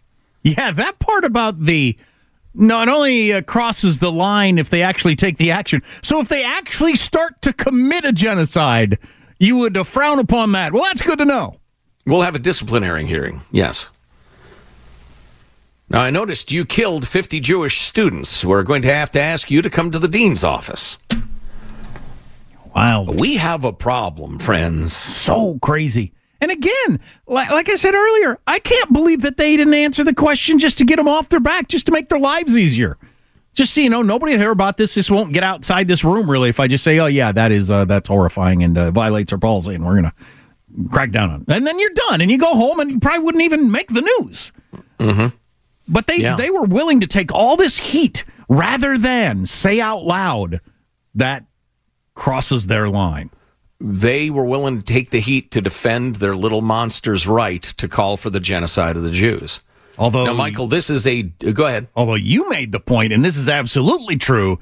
Yeah, 0.42 0.70
that 0.72 0.98
part 0.98 1.24
about 1.24 1.60
the 1.64 1.96
not 2.54 2.88
only 2.88 3.32
uh, 3.32 3.42
crosses 3.42 3.98
the 3.98 4.12
line 4.12 4.58
if 4.58 4.70
they 4.70 4.82
actually 4.82 5.16
take 5.16 5.38
the 5.38 5.50
action. 5.50 5.82
So 6.02 6.20
if 6.20 6.28
they 6.28 6.44
actually 6.44 6.96
start 6.96 7.42
to 7.42 7.52
commit 7.52 8.04
a 8.04 8.12
genocide, 8.12 8.98
you 9.38 9.56
would 9.58 9.76
uh, 9.76 9.84
frown 9.84 10.18
upon 10.18 10.52
that. 10.52 10.72
Well, 10.72 10.82
that's 10.84 11.02
good 11.02 11.18
to 11.18 11.24
know. 11.24 11.56
We'll 12.06 12.22
have 12.22 12.34
a 12.34 12.38
disciplinary 12.38 13.04
hearing. 13.04 13.40
Yes. 13.50 13.90
Now, 15.88 16.00
I 16.00 16.10
noticed 16.10 16.50
you 16.50 16.64
killed 16.64 17.06
50 17.06 17.38
Jewish 17.38 17.82
students. 17.82 18.44
We're 18.44 18.64
going 18.64 18.82
to 18.82 18.92
have 18.92 19.10
to 19.12 19.20
ask 19.20 19.50
you 19.50 19.62
to 19.62 19.70
come 19.70 19.92
to 19.92 20.00
the 20.00 20.08
dean's 20.08 20.42
office. 20.42 20.98
Wow. 22.74 23.04
We 23.04 23.36
have 23.36 23.64
a 23.64 23.72
problem, 23.72 24.38
friends. 24.38 24.96
So 24.96 25.58
crazy. 25.62 26.12
And 26.40 26.50
again, 26.50 27.00
like, 27.26 27.50
like, 27.50 27.68
I 27.68 27.76
said 27.76 27.94
earlier, 27.94 28.38
I 28.46 28.58
can't 28.58 28.92
believe 28.92 29.22
that 29.22 29.36
they 29.36 29.56
didn't 29.56 29.74
answer 29.74 30.04
the 30.04 30.12
question 30.12 30.58
just 30.58 30.76
to 30.78 30.84
get 30.84 30.96
them 30.96 31.08
off 31.08 31.28
their 31.28 31.40
back, 31.40 31.68
just 31.68 31.86
to 31.86 31.92
make 31.92 32.08
their 32.08 32.18
lives 32.18 32.56
easier. 32.58 32.98
Just 33.54 33.72
so 33.72 33.80
you 33.80 33.88
know, 33.88 34.02
nobody 34.02 34.32
will 34.32 34.40
hear 34.40 34.50
about 34.50 34.76
this. 34.76 34.94
This 34.94 35.10
won't 35.10 35.32
get 35.32 35.42
outside 35.44 35.88
this 35.88 36.04
room, 36.04 36.30
really, 36.30 36.50
if 36.50 36.60
I 36.60 36.66
just 36.66 36.84
say, 36.84 36.98
oh, 36.98 37.06
yeah, 37.06 37.32
that 37.32 37.52
is 37.52 37.70
uh, 37.70 37.86
that's 37.86 38.08
horrifying 38.08 38.62
and 38.62 38.76
uh, 38.76 38.90
violates 38.90 39.32
our 39.32 39.38
policy, 39.38 39.74
and 39.74 39.86
we're 39.86 39.98
going 39.98 40.12
to 40.12 40.88
crack 40.90 41.10
down 41.10 41.30
on 41.30 41.40
it. 41.40 41.48
And 41.48 41.66
then 41.66 41.78
you're 41.78 41.94
done, 42.08 42.20
and 42.20 42.30
you 42.30 42.36
go 42.36 42.54
home, 42.54 42.80
and 42.80 42.90
you 42.90 43.00
probably 43.00 43.24
wouldn't 43.24 43.42
even 43.42 43.70
make 43.70 43.88
the 43.88 44.02
news. 44.02 44.52
Mm-hmm. 44.98 45.34
But 45.88 46.06
they 46.06 46.18
yeah. 46.18 46.36
they 46.36 46.50
were 46.50 46.64
willing 46.64 47.00
to 47.00 47.06
take 47.06 47.32
all 47.32 47.56
this 47.56 47.78
heat 47.78 48.24
rather 48.48 48.98
than 48.98 49.46
say 49.46 49.80
out 49.80 50.04
loud 50.04 50.60
that 51.14 51.44
crosses 52.14 52.66
their 52.66 52.88
line. 52.88 53.30
They 53.78 54.30
were 54.30 54.44
willing 54.44 54.78
to 54.78 54.84
take 54.84 55.10
the 55.10 55.20
heat 55.20 55.50
to 55.50 55.60
defend 55.60 56.16
their 56.16 56.34
little 56.34 56.62
monster's 56.62 57.26
right 57.26 57.62
to 57.62 57.88
call 57.88 58.16
for 58.16 58.30
the 58.30 58.40
genocide 58.40 58.96
of 58.96 59.02
the 59.02 59.10
Jews. 59.10 59.60
Although 59.98 60.26
now, 60.26 60.34
Michael, 60.34 60.66
this 60.66 60.90
is 60.90 61.06
a 61.06 61.22
go 61.22 61.66
ahead. 61.66 61.88
Although 61.94 62.14
you 62.14 62.48
made 62.48 62.72
the 62.72 62.80
point, 62.80 63.12
and 63.12 63.24
this 63.24 63.36
is 63.36 63.48
absolutely 63.48 64.16
true. 64.16 64.58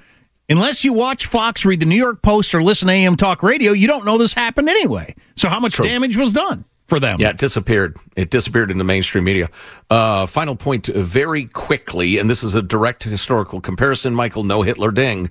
Unless 0.49 0.85
you 0.85 0.93
watch 0.93 1.25
Fox, 1.27 1.65
read 1.65 1.81
the 1.81 1.87
New 1.87 1.97
York 1.97 2.21
Post, 2.21 2.55
or 2.55 2.63
listen 2.63 2.89
to 2.89 2.93
AM 2.93 3.17
Talk 3.17 3.43
Radio, 3.43 3.73
you 3.73 3.87
don't 3.87 4.05
know 4.05 4.19
this 4.19 4.35
happened 4.35 4.69
anyway. 4.69 5.15
So 5.37 5.49
how 5.49 5.59
much 5.59 5.75
true. 5.75 5.87
damage 5.87 6.17
was 6.17 6.35
done? 6.35 6.67
For 6.87 7.01
them. 7.01 7.19
Yeah, 7.19 7.31
it 7.31 7.39
disappeared. 7.39 7.97
It 8.17 8.31
disappeared 8.31 8.71
in 8.71 8.79
the 8.79 8.85
mainstream 8.85 9.25
media. 9.25 9.49
Uh, 9.91 10.27
final 10.27 10.57
point 10.57 10.89
uh, 10.89 11.01
very 11.01 11.47
quickly, 11.47 12.19
and 12.19 12.29
this 12.29 12.43
is 12.43 12.55
a 12.55 12.63
direct 12.63 13.05
historical 13.05 13.61
comparison. 13.61 14.15
Michael, 14.15 14.45
no 14.45 14.63
Hitler 14.63 14.91
ding. 14.91 15.31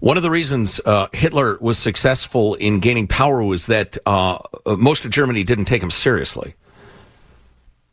One 0.00 0.16
of 0.16 0.22
the 0.22 0.30
reasons 0.30 0.80
uh, 0.84 1.08
Hitler 1.12 1.58
was 1.60 1.76
successful 1.76 2.54
in 2.54 2.78
gaining 2.78 3.08
power 3.08 3.42
was 3.42 3.66
that 3.66 3.98
uh, 4.06 4.38
most 4.66 5.04
of 5.04 5.10
Germany 5.10 5.42
didn't 5.42 5.64
take 5.64 5.82
him 5.82 5.90
seriously. 5.90 6.54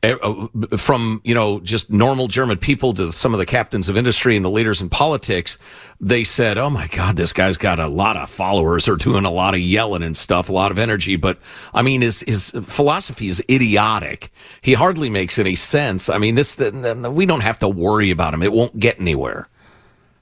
Eh, 0.05 0.15
uh, 0.21 0.77
from 0.77 1.19
you 1.23 1.33
know 1.33 1.59
just 1.61 1.89
normal 1.89 2.27
German 2.27 2.59
people 2.59 2.93
to 2.93 3.11
some 3.11 3.33
of 3.33 3.39
the 3.39 3.45
captains 3.45 3.89
of 3.89 3.97
industry 3.97 4.35
and 4.35 4.45
the 4.45 4.51
leaders 4.51 4.79
in 4.79 4.87
politics, 4.87 5.57
they 5.99 6.23
said, 6.23 6.59
"Oh 6.59 6.69
my 6.69 6.85
God, 6.87 7.15
this 7.15 7.33
guy's 7.33 7.57
got 7.57 7.79
a 7.79 7.87
lot 7.87 8.15
of 8.15 8.29
followers, 8.29 8.87
or 8.87 8.97
doing 8.97 9.25
a 9.25 9.31
lot 9.31 9.55
of 9.55 9.61
yelling 9.61 10.03
and 10.03 10.15
stuff, 10.15 10.47
a 10.47 10.53
lot 10.53 10.71
of 10.71 10.77
energy." 10.77 11.15
But 11.15 11.39
I 11.73 11.81
mean, 11.81 12.01
his 12.01 12.19
his 12.21 12.51
philosophy 12.51 13.27
is 13.27 13.43
idiotic. 13.49 14.29
He 14.61 14.73
hardly 14.73 15.09
makes 15.09 15.39
any 15.39 15.55
sense. 15.55 16.07
I 16.07 16.19
mean, 16.19 16.35
this 16.35 16.59
we 16.59 17.25
don't 17.25 17.41
have 17.41 17.57
to 17.59 17.67
worry 17.67 18.11
about 18.11 18.35
him; 18.35 18.43
it 18.43 18.53
won't 18.53 18.79
get 18.79 18.99
anywhere. 18.99 19.47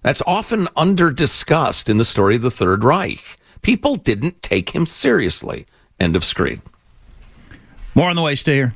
That's 0.02 0.22
often 0.26 0.70
under 0.78 1.12
discussed 1.12 1.90
in 1.90 1.98
the 1.98 2.06
story 2.06 2.38
of 2.38 2.42
the 2.42 2.52
Third 2.52 2.86
Reich. 2.86 3.38
People 3.62 3.96
didn't 3.96 4.42
take 4.42 4.70
him 4.70 4.86
seriously. 4.86 5.66
End 6.00 6.16
of 6.16 6.24
screen. 6.24 6.62
More 7.96 8.10
on 8.10 8.16
the 8.16 8.22
way. 8.22 8.36
Stay 8.36 8.56
here. 8.56 8.76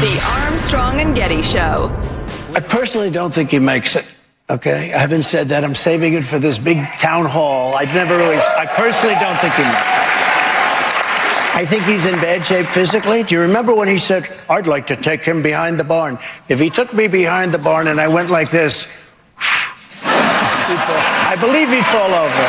The 0.00 0.18
Armstrong 0.24 1.00
and 1.00 1.14
Getty 1.14 1.42
Show. 1.52 1.90
I 2.54 2.60
personally 2.60 3.10
don't 3.10 3.34
think 3.34 3.50
he 3.50 3.58
makes 3.58 3.96
it. 3.96 4.06
Okay, 4.48 4.94
I 4.94 4.98
haven't 4.98 5.24
said 5.24 5.50
that. 5.50 5.62
I'm 5.62 5.74
saving 5.74 6.14
it 6.14 6.24
for 6.24 6.38
this 6.38 6.56
big 6.58 6.78
town 6.94 7.26
hall. 7.26 7.74
I've 7.74 7.94
never 7.94 8.16
really. 8.16 8.36
I 8.36 8.64
personally 8.66 9.14
don't 9.16 9.36
think 9.38 9.52
he 9.54 9.62
makes 9.62 9.76
it. 9.76 9.90
I 11.52 11.66
think 11.68 11.82
he's 11.84 12.06
in 12.06 12.14
bad 12.14 12.46
shape 12.46 12.68
physically. 12.68 13.22
Do 13.22 13.34
you 13.34 13.42
remember 13.42 13.74
when 13.74 13.88
he 13.88 13.98
said, 13.98 14.26
"I'd 14.48 14.66
like 14.66 14.86
to 14.86 14.96
take 14.96 15.22
him 15.22 15.42
behind 15.42 15.78
the 15.78 15.84
barn"? 15.84 16.18
If 16.48 16.58
he 16.58 16.70
took 16.70 16.94
me 16.94 17.06
behind 17.06 17.52
the 17.52 17.58
barn 17.58 17.86
and 17.86 18.00
I 18.00 18.08
went 18.08 18.30
like 18.30 18.50
this, 18.50 18.86
I 19.36 21.36
believe 21.38 21.68
he'd 21.68 21.84
fall 21.86 22.10
over. 22.10 22.46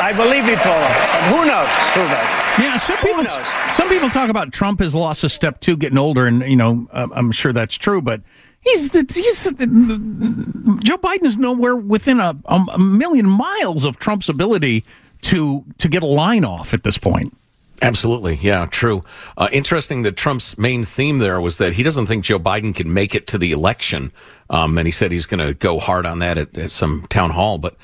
I 0.00 0.12
believe 0.16 0.44
he'd 0.44 0.60
fall 0.60 0.78
over. 0.78 1.00
And 1.18 1.34
who 1.34 1.44
knows? 1.44 1.68
Who 1.94 2.06
knows? 2.08 2.47
Yeah, 2.58 2.76
some 2.76 2.96
people 2.98 3.24
some 3.70 3.88
people 3.88 4.10
talk 4.10 4.30
about 4.30 4.52
Trump 4.52 4.80
has 4.80 4.94
lost 4.94 5.24
a 5.24 5.28
step 5.28 5.60
too, 5.60 5.76
getting 5.76 5.98
older, 5.98 6.26
and 6.26 6.42
you 6.42 6.56
know 6.56 6.88
uh, 6.92 7.08
I'm 7.12 7.32
sure 7.32 7.52
that's 7.52 7.76
true, 7.76 8.02
but 8.02 8.22
he's 8.60 8.92
he's 8.92 9.44
Joe 9.52 10.98
Biden 10.98 11.24
is 11.24 11.36
nowhere 11.36 11.76
within 11.76 12.20
a, 12.20 12.36
a 12.46 12.78
million 12.78 13.28
miles 13.28 13.84
of 13.84 13.98
Trump's 13.98 14.28
ability 14.28 14.84
to 15.22 15.64
to 15.78 15.88
get 15.88 16.02
a 16.02 16.06
line 16.06 16.44
off 16.44 16.74
at 16.74 16.82
this 16.82 16.98
point. 16.98 17.34
Absolutely. 17.80 18.34
Yeah, 18.40 18.66
true. 18.66 19.04
Uh, 19.36 19.48
interesting 19.52 20.02
that 20.02 20.16
Trump's 20.16 20.58
main 20.58 20.84
theme 20.84 21.18
there 21.18 21.40
was 21.40 21.58
that 21.58 21.74
he 21.74 21.84
doesn't 21.84 22.06
think 22.06 22.24
Joe 22.24 22.38
Biden 22.40 22.74
can 22.74 22.92
make 22.92 23.14
it 23.14 23.28
to 23.28 23.38
the 23.38 23.52
election. 23.52 24.10
Um, 24.50 24.78
and 24.78 24.86
he 24.86 24.90
said 24.90 25.12
he's 25.12 25.26
going 25.26 25.46
to 25.46 25.54
go 25.54 25.78
hard 25.78 26.04
on 26.04 26.18
that 26.18 26.38
at, 26.38 26.58
at 26.58 26.70
some 26.72 27.06
town 27.08 27.30
hall. 27.30 27.58
But 27.58 27.76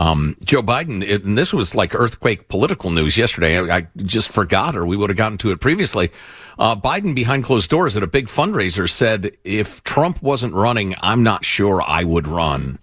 um, 0.00 0.34
Joe 0.42 0.62
Biden, 0.62 1.02
it, 1.02 1.24
and 1.24 1.36
this 1.36 1.52
was 1.52 1.74
like 1.74 1.94
earthquake 1.94 2.48
political 2.48 2.90
news 2.90 3.18
yesterday. 3.18 3.58
I, 3.58 3.76
I 3.76 3.86
just 3.96 4.32
forgot, 4.32 4.74
or 4.74 4.86
we 4.86 4.96
would 4.96 5.10
have 5.10 5.16
gotten 5.18 5.36
to 5.38 5.50
it 5.50 5.60
previously. 5.60 6.10
Uh, 6.58 6.74
Biden, 6.74 7.14
behind 7.14 7.44
closed 7.44 7.68
doors 7.68 7.98
at 7.98 8.02
a 8.02 8.06
big 8.06 8.26
fundraiser, 8.26 8.88
said, 8.88 9.32
if 9.44 9.84
Trump 9.84 10.22
wasn't 10.22 10.54
running, 10.54 10.94
I'm 11.02 11.22
not 11.22 11.44
sure 11.44 11.82
I 11.82 12.04
would 12.04 12.26
run. 12.26 12.78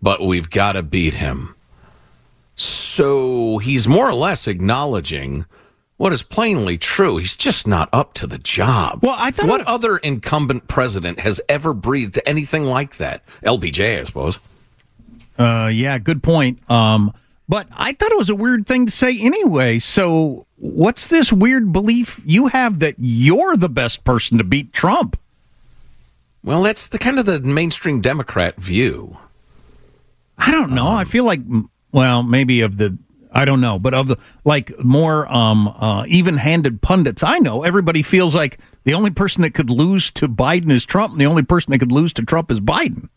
But 0.00 0.22
we've 0.22 0.48
got 0.48 0.72
to 0.72 0.82
beat 0.82 1.12
him. 1.12 1.54
So 2.54 3.58
he's 3.58 3.86
more 3.86 4.08
or 4.08 4.14
less 4.14 4.48
acknowledging 4.48 5.44
what 5.98 6.14
is 6.14 6.22
plainly 6.22 6.78
true. 6.78 7.18
He's 7.18 7.36
just 7.36 7.66
not 7.66 7.90
up 7.92 8.14
to 8.14 8.26
the 8.26 8.38
job. 8.38 9.00
Well, 9.02 9.16
I 9.18 9.30
thought 9.30 9.48
what 9.48 9.66
other 9.66 9.98
incumbent 9.98 10.68
president 10.68 11.18
has 11.18 11.38
ever 11.50 11.74
breathed 11.74 12.18
anything 12.24 12.64
like 12.64 12.96
that? 12.96 13.26
LBJ, 13.42 14.00
I 14.00 14.02
suppose. 14.04 14.38
Uh, 15.38 15.70
yeah, 15.72 15.98
good 15.98 16.22
point. 16.22 16.58
Um, 16.70 17.12
but 17.48 17.66
I 17.72 17.92
thought 17.92 18.12
it 18.12 18.18
was 18.18 18.30
a 18.30 18.34
weird 18.34 18.66
thing 18.66 18.86
to 18.86 18.92
say 18.92 19.18
anyway. 19.18 19.78
So, 19.78 20.46
what's 20.56 21.06
this 21.06 21.32
weird 21.32 21.72
belief 21.72 22.20
you 22.24 22.48
have 22.48 22.78
that 22.78 22.94
you're 22.98 23.56
the 23.56 23.68
best 23.68 24.04
person 24.04 24.38
to 24.38 24.44
beat 24.44 24.72
Trump? 24.72 25.18
Well, 26.42 26.62
that's 26.62 26.86
the 26.86 26.98
kind 26.98 27.18
of 27.18 27.26
the 27.26 27.40
mainstream 27.40 28.00
Democrat 28.00 28.56
view. 28.56 29.18
I 30.38 30.50
don't 30.50 30.72
know. 30.72 30.88
I 30.88 31.04
feel 31.04 31.24
like, 31.24 31.40
well, 31.92 32.22
maybe 32.22 32.60
of 32.60 32.76
the 32.76 32.98
I 33.34 33.44
don't 33.44 33.60
know, 33.60 33.78
but 33.80 33.94
of 33.94 34.06
the 34.06 34.18
like 34.44 34.78
more 34.82 35.30
um, 35.32 35.68
uh, 35.68 36.04
even-handed 36.06 36.82
pundits 36.82 37.22
I 37.22 37.40
know, 37.40 37.62
everybody 37.62 38.02
feels 38.02 38.34
like 38.34 38.58
the 38.84 38.94
only 38.94 39.10
person 39.10 39.42
that 39.42 39.54
could 39.54 39.70
lose 39.70 40.10
to 40.12 40.28
Biden 40.28 40.70
is 40.70 40.84
Trump, 40.84 41.12
and 41.12 41.20
the 41.20 41.26
only 41.26 41.42
person 41.42 41.72
that 41.72 41.80
could 41.80 41.92
lose 41.92 42.12
to 42.14 42.22
Trump 42.22 42.50
is 42.50 42.60
Biden. 42.60 43.08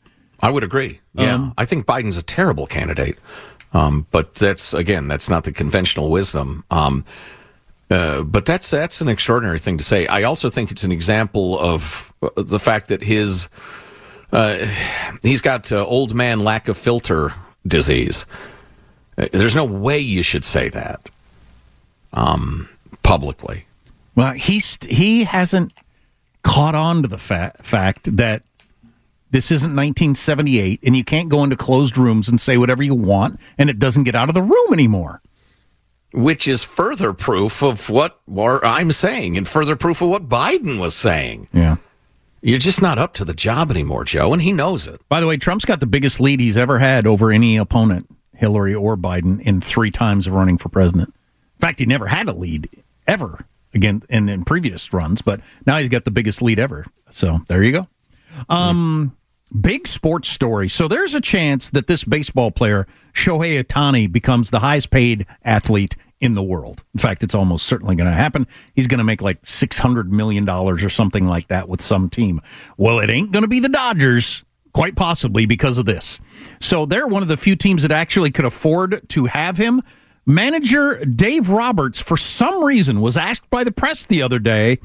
I 0.41 0.49
would 0.49 0.63
agree. 0.63 0.99
Yeah, 1.13 1.35
um, 1.35 1.53
I 1.57 1.65
think 1.65 1.85
Biden's 1.85 2.17
a 2.17 2.23
terrible 2.23 2.67
candidate, 2.67 3.17
um, 3.73 4.05
but 4.11 4.35
that's 4.35 4.73
again, 4.73 5.07
that's 5.07 5.29
not 5.29 5.43
the 5.43 5.51
conventional 5.51 6.09
wisdom. 6.09 6.63
Um, 6.69 7.03
uh, 7.89 8.23
but 8.23 8.45
that's 8.45 8.69
that's 8.69 9.01
an 9.01 9.07
extraordinary 9.07 9.59
thing 9.59 9.77
to 9.77 9.83
say. 9.83 10.07
I 10.07 10.23
also 10.23 10.49
think 10.49 10.71
it's 10.71 10.83
an 10.83 10.91
example 10.91 11.57
of 11.59 12.13
uh, 12.21 12.29
the 12.35 12.59
fact 12.59 12.89
that 12.89 13.01
his 13.01 13.47
uh, 14.31 14.65
he's 15.21 15.41
got 15.41 15.71
uh, 15.71 15.85
old 15.85 16.13
man 16.13 16.41
lack 16.41 16.67
of 16.67 16.77
filter 16.77 17.33
disease. 17.65 18.25
There's 19.15 19.55
no 19.55 19.65
way 19.65 19.97
you 19.97 20.21
should 20.21 20.43
say 20.43 20.69
that 20.69 21.09
um, 22.13 22.69
publicly. 23.03 23.65
Well, 24.15 24.33
he's 24.33 24.77
he 24.83 25.23
hasn't 25.23 25.73
caught 26.43 26.75
on 26.75 27.01
to 27.03 27.07
the 27.07 27.17
fa- 27.17 27.53
fact 27.61 28.17
that 28.17 28.43
this 29.32 29.51
isn't 29.51 29.71
1978, 29.71 30.80
and 30.84 30.95
you 30.95 31.03
can't 31.03 31.30
go 31.30 31.43
into 31.43 31.55
closed 31.55 31.97
rooms 31.97 32.30
and 32.30 32.39
say 32.39 32.57
whatever 32.57 32.84
you 32.84 32.95
want, 32.95 33.39
and 33.57 33.69
it 33.69 33.80
doesn't 33.80 34.03
get 34.03 34.15
out 34.15 34.30
of 34.30 34.36
the 34.36 34.41
room 34.41 34.73
anymore. 34.73 35.21
Which 36.13 36.47
is 36.47 36.63
further 36.63 37.13
proof 37.13 37.61
of 37.61 37.89
what 37.89 38.19
I'm 38.28 38.91
saying, 38.91 39.38
and 39.38 39.47
further 39.47 39.75
proof 39.75 40.01
of 40.01 40.09
what 40.09 40.30
Biden 40.30 40.80
was 40.80 40.95
saying. 40.95 41.49
Yeah. 41.51 41.78
You're 42.41 42.59
just 42.59 42.82
not 42.82 42.97
up 42.97 43.13
to 43.15 43.25
the 43.25 43.34
job 43.34 43.71
anymore, 43.71 44.05
Joe, 44.05 44.32
and 44.32 44.41
he 44.41 44.53
knows 44.53 44.88
it. 44.88 45.01
By 45.09 45.19
the 45.19 45.28
way, 45.28 45.38
Trump's 45.38 45.65
got 45.65 45.80
the 45.80 45.86
biggest 45.86 46.19
lead 46.19 46.39
he's 46.39 46.55
ever 46.55 46.80
had 46.80 47.05
over 47.05 47.32
any 47.32 47.57
opponent. 47.57 48.07
Hillary 48.38 48.73
or 48.73 48.95
Biden 48.95 49.41
in 49.41 49.59
three 49.59 49.91
times 49.91 50.28
of 50.28 50.34
running 50.34 50.57
for 50.57 50.69
president. 50.69 51.09
In 51.09 51.59
fact, 51.59 51.80
he 51.80 51.86
never 51.86 52.07
had 52.07 52.30
a 52.30 52.34
lead 52.34 52.69
ever 53.07 53.45
again 53.73 54.03
in, 54.09 54.30
in 54.30 54.45
previous 54.45 54.93
runs, 54.93 55.21
but 55.21 55.41
now 55.65 55.78
he's 55.78 55.89
got 55.89 56.05
the 56.05 56.11
biggest 56.11 56.41
lead 56.41 56.59
ever. 56.59 56.86
So 57.09 57.39
there 57.47 57.63
you 57.63 57.71
go. 57.71 57.88
Um, 58.49 59.16
big 59.49 59.87
sports 59.87 60.29
story. 60.29 60.67
So 60.69 60.87
there's 60.87 61.15
a 61.15 61.21
chance 61.21 61.69
that 61.71 61.87
this 61.87 62.03
baseball 62.03 62.51
player, 62.51 62.87
Shohei 63.13 63.63
Ohtani, 63.63 64.11
becomes 64.11 64.49
the 64.49 64.59
highest 64.59 64.89
paid 64.89 65.25
athlete 65.43 65.95
in 66.19 66.33
the 66.33 66.43
world. 66.43 66.83
In 66.93 66.99
fact, 66.99 67.23
it's 67.23 67.35
almost 67.35 67.65
certainly 67.67 67.95
going 67.95 68.09
to 68.09 68.15
happen. 68.15 68.47
He's 68.73 68.87
going 68.87 68.97
to 68.97 69.03
make 69.03 69.21
like 69.21 69.41
$600 69.43 70.09
million 70.09 70.47
or 70.49 70.89
something 70.89 71.27
like 71.27 71.47
that 71.47 71.69
with 71.69 71.81
some 71.81 72.09
team. 72.09 72.41
Well, 72.77 72.99
it 72.99 73.09
ain't 73.09 73.31
going 73.31 73.43
to 73.43 73.47
be 73.47 73.59
the 73.59 73.69
Dodgers 73.69 74.43
quite 74.73 74.95
possibly 74.95 75.45
because 75.45 75.77
of 75.77 75.85
this. 75.85 76.19
So 76.59 76.85
they're 76.85 77.07
one 77.07 77.21
of 77.21 77.29
the 77.29 77.37
few 77.37 77.55
teams 77.55 77.81
that 77.83 77.91
actually 77.91 78.31
could 78.31 78.45
afford 78.45 79.07
to 79.09 79.25
have 79.25 79.57
him. 79.57 79.81
Manager 80.25 81.03
Dave 81.05 81.49
Roberts, 81.49 82.01
for 82.01 82.17
some 82.17 82.63
reason, 82.63 82.99
was 82.99 83.15
asked 83.15 83.49
by 83.49 83.63
the 83.63 83.71
press 83.71 84.05
the 84.05 84.21
other 84.21 84.39
day, 84.39 84.79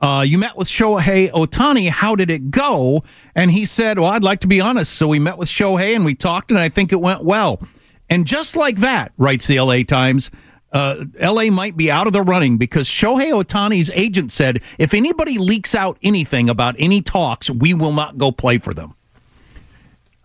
uh, 0.00 0.24
You 0.26 0.38
met 0.38 0.56
with 0.56 0.68
Shohei 0.68 1.30
Ohtani. 1.30 1.88
How 1.88 2.14
did 2.14 2.30
it 2.30 2.50
go? 2.50 3.02
And 3.34 3.50
he 3.50 3.64
said, 3.64 3.98
Well, 3.98 4.10
I'd 4.10 4.22
like 4.24 4.40
to 4.40 4.46
be 4.46 4.60
honest. 4.60 4.92
So 4.92 5.08
we 5.08 5.18
met 5.18 5.38
with 5.38 5.48
Shohei 5.48 5.94
and 5.94 6.04
we 6.04 6.14
talked, 6.14 6.50
and 6.50 6.60
I 6.60 6.68
think 6.68 6.92
it 6.92 7.00
went 7.00 7.24
well. 7.24 7.60
And 8.08 8.26
just 8.26 8.56
like 8.56 8.78
that, 8.78 9.12
writes 9.16 9.46
the 9.46 9.60
LA 9.60 9.82
Times, 9.82 10.30
uh, 10.72 11.04
LA 11.20 11.44
might 11.44 11.76
be 11.76 11.90
out 11.90 12.06
of 12.06 12.12
the 12.12 12.22
running 12.22 12.58
because 12.58 12.88
Shohei 12.88 13.32
Ohtani's 13.32 13.90
agent 13.94 14.30
said 14.30 14.62
if 14.78 14.94
anybody 14.94 15.38
leaks 15.38 15.74
out 15.74 15.98
anything 16.02 16.48
about 16.48 16.76
any 16.78 17.00
talks, 17.00 17.48
we 17.48 17.72
will 17.74 17.92
not 17.92 18.18
go 18.18 18.30
play 18.30 18.58
for 18.58 18.74
them. 18.74 18.94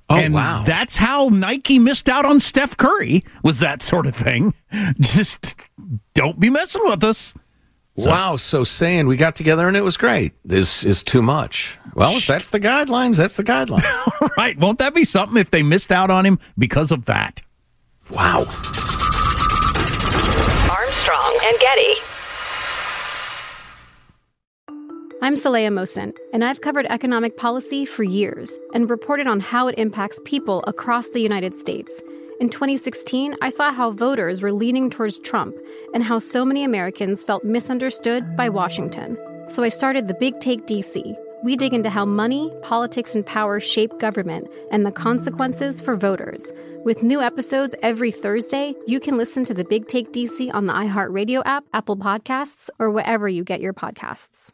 Oh, 0.09 0.17
and 0.17 0.33
wow. 0.33 0.63
That's 0.65 0.97
how 0.97 1.29
Nike 1.29 1.79
missed 1.79 2.09
out 2.09 2.25
on 2.25 2.41
Steph 2.41 2.75
Curry, 2.75 3.23
was 3.43 3.59
that 3.59 3.81
sort 3.81 4.05
of 4.05 4.13
thing. 4.13 4.53
Just 4.99 5.55
don't 6.13 6.37
be 6.37 6.49
messing 6.49 6.81
with 6.83 7.01
us. 7.03 7.33
Wow, 8.09 8.35
so 8.35 8.63
saying 8.63 9.07
we 9.07 9.17
got 9.17 9.35
together 9.35 9.67
and 9.67 9.77
it 9.77 9.81
was 9.81 9.97
great 9.97 10.33
is 10.49 10.83
is 10.83 11.03
too 11.03 11.21
much. 11.21 11.77
Well, 11.93 12.17
if 12.17 12.27
that's 12.27 12.49
the 12.49 12.59
guidelines, 12.59 13.17
that's 13.17 13.37
the 13.37 13.43
guidelines. 13.43 14.29
right. 14.37 14.57
Won't 14.57 14.79
that 14.79 14.93
be 14.93 15.03
something 15.03 15.37
if 15.37 15.51
they 15.51 15.63
missed 15.63 15.91
out 15.91 16.09
on 16.09 16.25
him 16.25 16.39
because 16.57 16.91
of 16.91 17.05
that? 17.05 17.41
Wow. 18.09 18.39
Armstrong 20.69 21.39
and 21.45 21.59
Getty. 21.59 21.93
I'm 25.23 25.35
Saleha 25.35 25.71
Mohsin, 25.71 26.13
and 26.33 26.43
I've 26.43 26.61
covered 26.61 26.87
economic 26.87 27.37
policy 27.37 27.85
for 27.85 28.03
years 28.03 28.57
and 28.73 28.89
reported 28.89 29.27
on 29.27 29.39
how 29.39 29.67
it 29.67 29.77
impacts 29.77 30.19
people 30.25 30.63
across 30.65 31.09
the 31.09 31.19
United 31.19 31.53
States. 31.53 32.01
In 32.39 32.49
2016, 32.49 33.35
I 33.39 33.49
saw 33.49 33.71
how 33.71 33.91
voters 33.91 34.41
were 34.41 34.51
leaning 34.51 34.89
towards 34.89 35.19
Trump 35.19 35.55
and 35.93 36.03
how 36.03 36.19
so 36.19 36.45
many 36.45 36.63
Americans 36.63 37.23
felt 37.23 37.43
misunderstood 37.43 38.35
by 38.35 38.49
Washington. 38.49 39.17
So 39.47 39.63
I 39.63 39.69
started 39.69 40.07
the 40.07 40.13
Big 40.13 40.39
Take 40.39 40.65
DC. 40.65 41.15
We 41.43 41.55
dig 41.55 41.73
into 41.73 41.89
how 41.89 42.05
money, 42.05 42.51
politics, 42.61 43.15
and 43.15 43.25
power 43.25 43.59
shape 43.59 43.99
government 43.99 44.47
and 44.71 44.85
the 44.85 44.91
consequences 44.91 45.81
for 45.81 45.95
voters. 45.95 46.51
With 46.85 47.03
new 47.03 47.21
episodes 47.21 47.75
every 47.81 48.11
Thursday, 48.11 48.73
you 48.87 48.99
can 48.99 49.17
listen 49.17 49.45
to 49.45 49.53
the 49.53 49.63
Big 49.63 49.87
Take 49.87 50.13
DC 50.13 50.53
on 50.53 50.67
the 50.67 50.73
iHeartRadio 50.73 51.41
app, 51.45 51.65
Apple 51.73 51.97
Podcasts, 51.97 52.69
or 52.79 52.89
wherever 52.89 53.27
you 53.27 53.43
get 53.43 53.61
your 53.61 53.73
podcasts. 53.73 54.51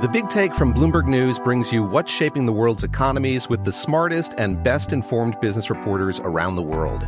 The 0.00 0.08
Big 0.10 0.30
Take 0.30 0.54
from 0.54 0.72
Bloomberg 0.72 1.06
News 1.06 1.38
brings 1.38 1.72
you 1.72 1.82
what's 1.82 2.10
shaping 2.10 2.46
the 2.46 2.52
world's 2.52 2.84
economies 2.84 3.50
with 3.50 3.64
the 3.64 3.72
smartest 3.72 4.32
and 4.38 4.62
best 4.62 4.94
informed 4.94 5.38
business 5.40 5.68
reporters 5.68 6.20
around 6.20 6.56
the 6.56 6.62
world. 6.62 7.06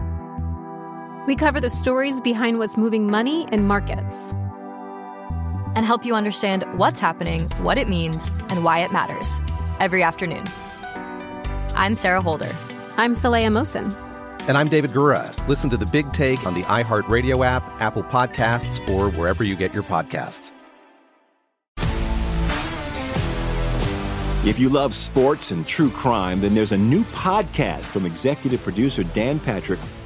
We 1.25 1.37
cover 1.37 1.61
the 1.61 1.71
stories 1.71 2.21
behind 2.21 2.59
what's 2.59 2.77
moving 2.77 3.09
money 3.09 3.47
and 3.53 3.69
markets. 3.69 4.33
And 5.77 5.87
help 5.87 6.05
you 6.05 6.17
understand 6.17 6.65
what's 6.77 6.99
happening, 6.99 7.49
what 7.61 7.79
it 7.79 7.89
means, 7.89 8.29
and 8.51 8.65
why 8.65 8.81
it 8.81 8.91
matters 8.91 9.41
every 9.79 10.03
afternoon. 10.03 10.45
I'm 11.77 11.95
Sarah 11.95 12.21
Holder. 12.21 12.51
I'm 12.97 13.15
Saleha 13.15 13.53
Mohsin. 13.53 13.95
And 14.49 14.59
I'm 14.59 14.69
David 14.69 14.91
Gura. 14.91 15.33
Listen 15.47 15.71
to 15.71 15.77
The 15.77 15.87
Big 15.87 16.13
Take 16.13 16.45
on 16.45 16.55
the 16.55 16.65
iHeartRadio 16.65 17.47
app, 17.47 17.63
Apple 17.81 18.03
Podcasts, 18.03 18.81
or 18.91 19.09
wherever 19.13 19.45
you 19.45 19.55
get 19.55 19.73
your 19.73 19.85
podcasts. 19.85 20.51
If 24.45 24.59
you 24.59 24.69
love 24.69 24.93
sports 24.93 25.53
and 25.53 25.65
true 25.69 25.91
crime, 25.91 26.41
then 26.41 26.53
there's 26.53 26.73
a 26.73 26.77
new 26.77 27.05
podcast 27.05 27.83
from 27.83 28.07
executive 28.07 28.61
producer 28.65 29.05
Dan 29.05 29.39
Patrick 29.39 29.79